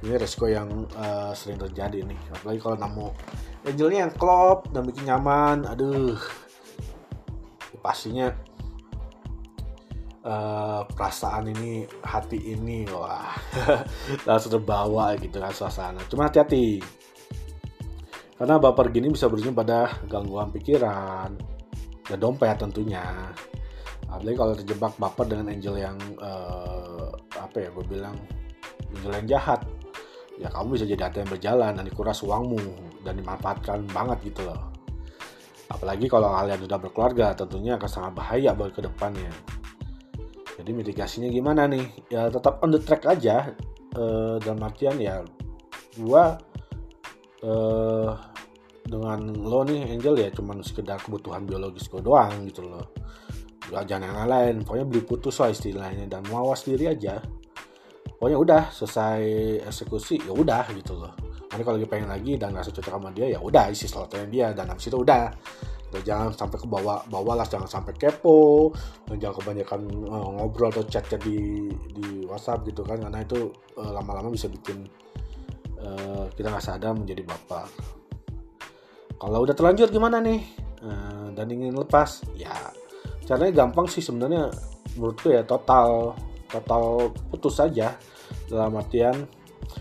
Ini 0.05 0.21
resiko 0.21 0.47
yang 0.47 0.87
uh, 0.95 1.33
sering 1.33 1.57
terjadi 1.57 2.05
nih, 2.05 2.21
apalagi 2.31 2.61
kalau 2.61 2.77
nemu 2.77 3.09
angelnya 3.67 3.99
yang 4.07 4.15
klop 4.15 4.71
dan 4.71 4.87
bikin 4.87 5.11
nyaman, 5.11 5.67
aduh, 5.67 6.15
pastinya 7.83 8.31
uh, 10.23 10.87
perasaan 10.87 11.51
ini, 11.51 11.89
hati 12.07 12.55
ini, 12.55 12.87
wah, 12.93 13.35
langsung 14.29 14.61
terbawa 14.61 15.19
gitu 15.19 15.43
kan 15.43 15.51
suasana. 15.51 15.99
Cuma 16.07 16.31
hati-hati, 16.31 16.79
karena 18.37 18.61
baper 18.61 18.93
gini 18.93 19.11
bisa 19.11 19.27
berujung 19.27 19.57
pada 19.57 19.91
gangguan 20.07 20.53
pikiran, 20.53 21.35
dan 22.07 22.19
dompet 22.21 22.61
tentunya. 22.61 23.33
Apalagi 24.07 24.37
kalau 24.39 24.55
terjebak 24.55 24.95
baper 25.03 25.27
dengan 25.27 25.51
angel 25.51 25.75
yang 25.83 25.99
uh, 26.23 27.11
apa 27.35 27.57
ya 27.59 27.69
gue 27.75 27.85
bilang 27.91 28.15
yang 28.94 29.27
jahat. 29.27 29.61
Ya 30.37 30.53
kamu 30.53 30.77
bisa 30.77 30.85
jadi 30.85 31.09
yang 31.09 31.31
berjalan 31.33 31.72
dan 31.81 31.85
dikuras 31.87 32.20
uangmu 32.20 32.61
dan 33.01 33.16
dimanfaatkan 33.16 33.88
banget 33.88 34.33
gitu 34.33 34.44
loh. 34.44 34.72
Apalagi 35.72 36.07
kalau 36.07 36.31
kalian 36.31 36.61
sudah 36.61 36.79
berkeluarga 36.79 37.33
tentunya 37.35 37.75
akan 37.81 37.90
sangat 37.90 38.12
bahaya 38.14 38.55
buat 38.55 38.70
ke 38.70 38.85
depannya 38.85 39.33
jadi 40.57 40.70
mitigasinya 40.72 41.29
gimana 41.29 41.68
nih? 41.68 41.85
Ya 42.09 42.33
tetap 42.33 42.64
on 42.64 42.72
the 42.72 42.81
track 42.81 43.05
aja 43.05 43.53
uh, 43.92 44.40
dalam 44.40 44.61
artian 44.64 44.96
ya 44.96 45.20
gua 46.01 46.40
uh, 47.44 48.11
dengan 48.87 49.37
lo 49.37 49.66
nih 49.68 49.85
Angel 49.92 50.16
ya 50.16 50.29
cuman 50.33 50.64
sekedar 50.64 51.03
kebutuhan 51.03 51.44
biologis 51.44 51.90
gue 51.92 52.01
doang 52.01 52.49
gitu 52.49 52.64
loh. 52.64 52.88
Gak 53.66 53.85
jangan 53.90 54.14
yang 54.14 54.31
lain 54.31 54.55
pokoknya 54.62 54.87
beli 54.87 55.03
putus 55.03 55.42
lah 55.42 55.51
istilahnya 55.51 56.07
dan 56.07 56.22
mawas 56.31 56.62
diri 56.62 56.87
aja 56.87 57.18
pokoknya 58.17 58.39
udah 58.41 58.63
selesai 58.73 59.23
eksekusi 59.69 60.25
ya 60.25 60.33
udah 60.33 60.65
gitu 60.73 60.97
loh. 60.97 61.13
Nanti 61.47 61.63
kalau 61.63 61.77
lagi 61.79 61.89
pengen 61.89 62.11
lagi 62.11 62.33
dan 62.41 62.57
rasa 62.57 62.73
cocok 62.73 62.93
sama 62.99 63.11
dia 63.13 63.27
ya 63.33 63.39
udah 63.39 63.71
isi 63.71 63.87
slotnya 63.87 64.27
dia 64.27 64.47
dan 64.57 64.69
habis 64.73 64.89
itu 64.89 64.99
udah. 64.99 65.31
Dan 65.87 66.03
jangan 66.03 66.35
sampai 66.35 66.59
ke 66.59 66.67
bawah 66.67 66.99
bawah 67.07 67.39
lah 67.39 67.47
jangan 67.47 67.71
sampai 67.71 67.95
kepo 67.95 68.75
dan 69.07 69.23
jangan 69.23 69.39
kebanyakan 69.39 69.81
uh, 70.11 70.29
ngobrol 70.35 70.75
atau 70.75 70.83
chat 70.91 71.07
chat 71.07 71.23
di 71.23 71.71
di 71.95 72.27
WhatsApp 72.27 72.67
gitu 72.67 72.83
kan 72.83 72.99
karena 72.99 73.23
itu 73.23 73.55
uh, 73.79 73.95
lama-lama 73.95 74.35
bisa 74.35 74.51
bikin 74.51 74.83
uh, 75.79 76.27
kita 76.35 76.51
nggak 76.51 76.65
sadar 76.65 76.91
menjadi 76.91 77.23
bapak. 77.23 77.71
Kalau 79.17 79.39
udah 79.47 79.55
terlanjur 79.55 79.89
gimana 79.89 80.19
nih? 80.19 80.43
Uh, 80.83 81.31
dan 81.33 81.49
ingin 81.49 81.73
lepas 81.73 82.27
ya 82.37 82.53
caranya 83.25 83.65
gampang 83.65 83.87
sih 83.89 84.05
sebenarnya 84.05 84.51
menurutku 84.99 85.31
ya 85.33 85.47
total 85.47 86.15
total 86.51 87.13
putus 87.31 87.59
saja. 87.59 87.95
Dalam 88.47 88.75
artian 88.79 89.27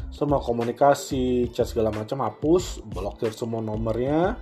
semua 0.09 0.39
komunikasi 0.39 1.51
chat 1.51 1.67
segala 1.67 1.91
macam 1.91 2.23
hapus 2.23 2.81
blokir 2.87 3.35
semua 3.35 3.59
nomornya 3.59 4.39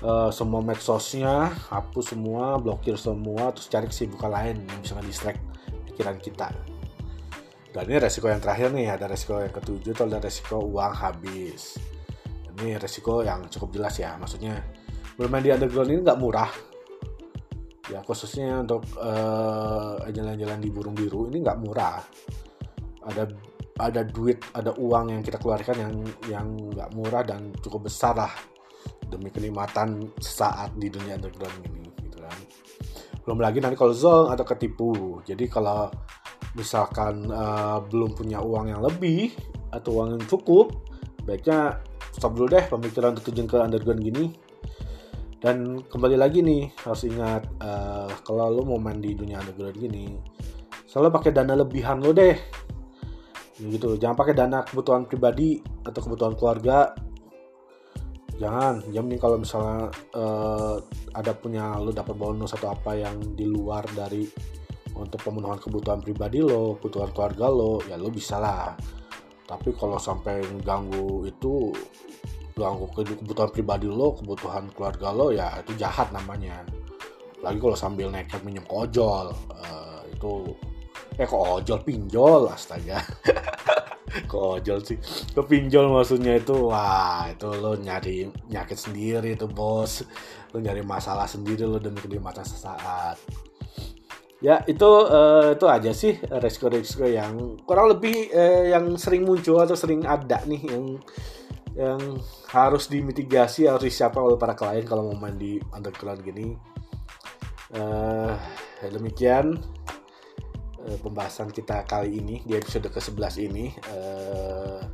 uh, 0.00 0.30
semua 0.30 0.62
medsosnya 0.62 1.50
hapus 1.68 2.14
semua 2.14 2.56
blokir 2.56 2.94
semua 2.96 3.50
terus 3.50 3.68
cari 3.68 3.90
kesibukan 3.90 4.30
lain 4.30 4.62
yang 4.62 4.78
bisa 4.80 4.96
distract 5.02 5.40
pikiran 5.90 6.16
kita. 6.22 6.48
Dan 7.72 7.88
ini 7.88 7.98
resiko 8.04 8.28
yang 8.28 8.40
terakhir 8.40 8.68
nih 8.68 8.92
ada 8.92 9.08
resiko 9.08 9.40
yang 9.40 9.52
ketujuh 9.52 9.96
itu 9.96 10.02
ada 10.04 10.20
resiko 10.20 10.60
uang 10.60 10.92
habis. 10.92 11.80
Ini 12.52 12.76
resiko 12.76 13.24
yang 13.24 13.48
cukup 13.48 13.80
jelas 13.80 13.96
ya 13.96 14.12
maksudnya. 14.20 14.60
Bermain 15.16 15.40
di 15.40 15.52
underground 15.52 15.88
ini 15.88 16.00
nggak 16.04 16.20
murah 16.20 16.52
ya 17.90 17.98
khususnya 18.06 18.62
untuk 18.62 18.86
uh, 18.98 19.98
jalan-jalan 20.06 20.58
di 20.62 20.70
burung 20.70 20.94
biru 20.94 21.26
ini 21.30 21.42
nggak 21.42 21.58
murah. 21.62 21.98
Ada 23.02 23.26
ada 23.82 24.00
duit 24.06 24.38
ada 24.54 24.70
uang 24.76 25.16
yang 25.16 25.22
kita 25.24 25.40
keluarkan 25.40 25.76
yang 25.80 25.94
yang 26.28 26.46
nggak 26.76 26.90
murah 26.94 27.26
dan 27.26 27.50
cukup 27.58 27.90
besar 27.90 28.14
lah 28.14 28.30
demi 29.10 29.32
kenikmatan 29.32 30.12
saat 30.22 30.72
di 30.78 30.86
dunia 30.86 31.18
underground 31.18 31.58
ini 31.66 31.88
gitu 32.06 32.18
kan. 32.22 32.38
Belum 33.26 33.38
lagi 33.42 33.58
nanti 33.58 33.74
kalau 33.74 33.94
zong 33.94 34.30
atau 34.30 34.44
ketipu. 34.46 35.18
Jadi 35.26 35.50
kalau 35.50 35.90
misalkan 36.52 37.32
uh, 37.32 37.80
belum 37.82 38.12
punya 38.12 38.38
uang 38.44 38.70
yang 38.70 38.84
lebih 38.84 39.32
atau 39.72 40.00
uang 40.00 40.20
yang 40.20 40.24
cukup 40.28 40.68
baiknya 41.24 41.80
stop 42.12 42.36
dulu 42.36 42.52
deh 42.52 42.64
pemikiran 42.68 43.16
untuk 43.16 43.32
terjun 43.32 43.48
ke 43.48 43.56
underground 43.56 44.04
gini 44.04 44.36
dan 45.42 45.82
kembali 45.82 46.14
lagi 46.14 46.38
nih 46.38 46.70
harus 46.86 47.02
ingat 47.02 47.42
uh, 47.58 48.06
kalau 48.22 48.46
lo 48.46 48.62
mau 48.62 48.78
main 48.78 49.02
di 49.02 49.10
dunia 49.18 49.42
underground 49.42 49.74
gini 49.74 50.06
selalu 50.86 51.08
pakai 51.18 51.30
dana 51.34 51.58
lebihan 51.58 51.98
lo 51.98 52.14
deh. 52.14 52.36
Gitu 53.58 53.98
jangan 53.98 54.16
pakai 54.16 54.34
dana 54.38 54.62
kebutuhan 54.62 55.08
pribadi 55.08 55.58
atau 55.82 56.00
kebutuhan 56.04 56.38
keluarga. 56.38 56.94
Jangan 58.36 58.86
nih 58.86 59.18
kalau 59.18 59.40
misalnya 59.40 59.90
uh, 60.14 60.76
ada 61.16 61.32
punya 61.32 61.74
lo 61.80 61.90
dapat 61.90 62.12
bonus 62.12 62.54
atau 62.54 62.70
apa 62.70 62.94
yang 62.94 63.18
di 63.34 63.48
luar 63.48 63.82
dari 63.96 64.28
untuk 64.92 65.24
pemenuhan 65.24 65.56
kebutuhan 65.56 66.04
pribadi 66.04 66.44
lo 66.44 66.76
kebutuhan 66.76 67.10
keluarga 67.10 67.46
lo 67.48 67.80
ya 67.88 67.96
lo 67.96 68.12
bisa 68.12 68.36
lah. 68.36 68.76
Tapi 69.42 69.74
kalau 69.74 69.98
sampai 69.98 70.44
ganggu 70.62 71.26
itu 71.26 71.72
ganggu 72.52 72.86
kebutuhan 72.92 73.50
pribadi 73.50 73.88
lo 73.88 74.16
kebutuhan 74.16 74.68
keluarga 74.76 75.08
lo 75.12 75.32
ya 75.32 75.60
itu 75.60 75.72
jahat 75.76 76.12
namanya. 76.12 76.64
Lagi 77.42 77.58
kalau 77.58 77.74
sambil 77.74 78.08
nekat 78.12 78.44
minjem 78.46 78.62
kojol 78.68 79.34
uh, 79.50 80.00
itu 80.06 80.54
eh 81.18 81.26
kok 81.26 81.42
ojol 81.60 81.78
pinjol 81.84 82.48
astaga. 82.48 83.02
Kok 84.12 84.60
ojol 84.60 84.84
sih? 84.84 85.00
Ke 85.32 85.40
pinjol 85.40 85.88
maksudnya 85.88 86.36
itu? 86.36 86.68
Wah 86.68 87.32
itu 87.32 87.48
lo 87.48 87.80
nyari 87.80 88.28
nyakit 88.52 88.76
sendiri 88.76 89.32
itu 89.32 89.48
bos. 89.48 90.04
Lo 90.52 90.60
nyari 90.60 90.84
masalah 90.84 91.24
sendiri 91.24 91.64
lo 91.64 91.80
demi 91.80 91.96
kenikmatan 91.96 92.44
sesaat. 92.44 93.16
Ya 94.42 94.60
itu 94.68 94.84
uh, 94.84 95.54
itu 95.54 95.66
aja 95.70 95.94
sih 95.96 96.18
resiko-resiko 96.18 97.08
yang 97.08 97.56
kurang 97.64 97.94
lebih 97.94 98.28
uh, 98.34 98.74
yang 98.74 98.98
sering 98.98 99.24
muncul 99.24 99.62
atau 99.62 99.78
sering 99.78 100.04
ada 100.04 100.42
nih 100.44 100.60
yang 100.66 100.98
yang 101.72 102.20
harus 102.52 102.88
dimitigasi 102.88 103.64
harus 103.64 103.88
disiapkan 103.88 104.20
oleh 104.20 104.36
para 104.36 104.52
klien 104.52 104.84
kalau 104.84 105.12
mau 105.12 105.28
main 105.28 105.36
di 105.36 105.56
underground 105.72 106.20
gini. 106.20 106.56
Uh, 107.72 108.36
demikian 108.84 109.56
uh, 110.84 110.98
pembahasan 111.00 111.48
kita 111.48 111.88
kali 111.88 112.20
ini 112.20 112.44
di 112.44 112.52
episode 112.52 112.92
ke-11 112.92 113.34
ini. 113.48 113.72
Uh, 113.88 114.84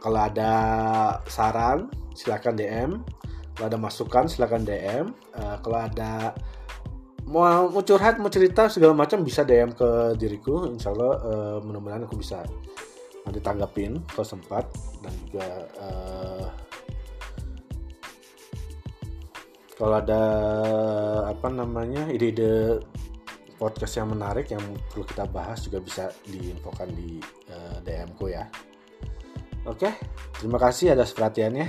kalau 0.00 0.20
ada 0.24 0.52
saran 1.26 1.90
silakan 2.14 2.54
DM 2.54 2.90
kalau 3.58 3.66
ada 3.66 3.78
masukan 3.78 4.24
silakan 4.30 4.62
DM 4.62 5.10
uh, 5.34 5.58
kalau 5.60 5.78
ada 5.82 6.32
mau 7.28 7.68
curhat 7.84 8.16
mau 8.16 8.32
cerita 8.32 8.72
segala 8.72 8.96
macam 8.96 9.20
bisa 9.20 9.44
DM 9.44 9.76
ke 9.76 10.16
diriku. 10.16 10.64
Insya 10.72 10.96
Allah 10.96 11.12
uh, 11.20 11.56
mudah-mudahan 11.60 12.08
aku 12.08 12.16
bisa 12.16 12.40
nanti 13.28 13.44
tanggapin 13.44 14.00
kalau 14.08 14.24
sempat 14.24 14.64
dan 15.04 15.12
juga 15.28 15.46
uh, 15.76 16.46
kalau 19.78 19.94
ada 20.00 20.22
apa 21.30 21.48
namanya 21.52 22.08
ide-ide 22.10 22.82
podcast 23.60 24.00
yang 24.00 24.10
menarik 24.10 24.50
yang 24.50 24.62
perlu 24.90 25.04
kita 25.04 25.28
bahas 25.28 25.62
juga 25.62 25.78
bisa 25.78 26.10
diinfokan 26.26 26.88
di 26.94 27.22
uh, 27.50 27.78
DM 27.84 28.10
ku 28.18 28.30
ya. 28.30 28.46
Oke, 29.68 29.92
terima 30.40 30.56
kasih 30.56 30.96
atas 30.96 31.12
perhatiannya. 31.12 31.68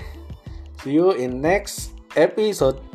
See 0.82 0.95
you 0.95 1.12
in 1.12 1.43
next 1.43 1.91
episode. 2.15 2.88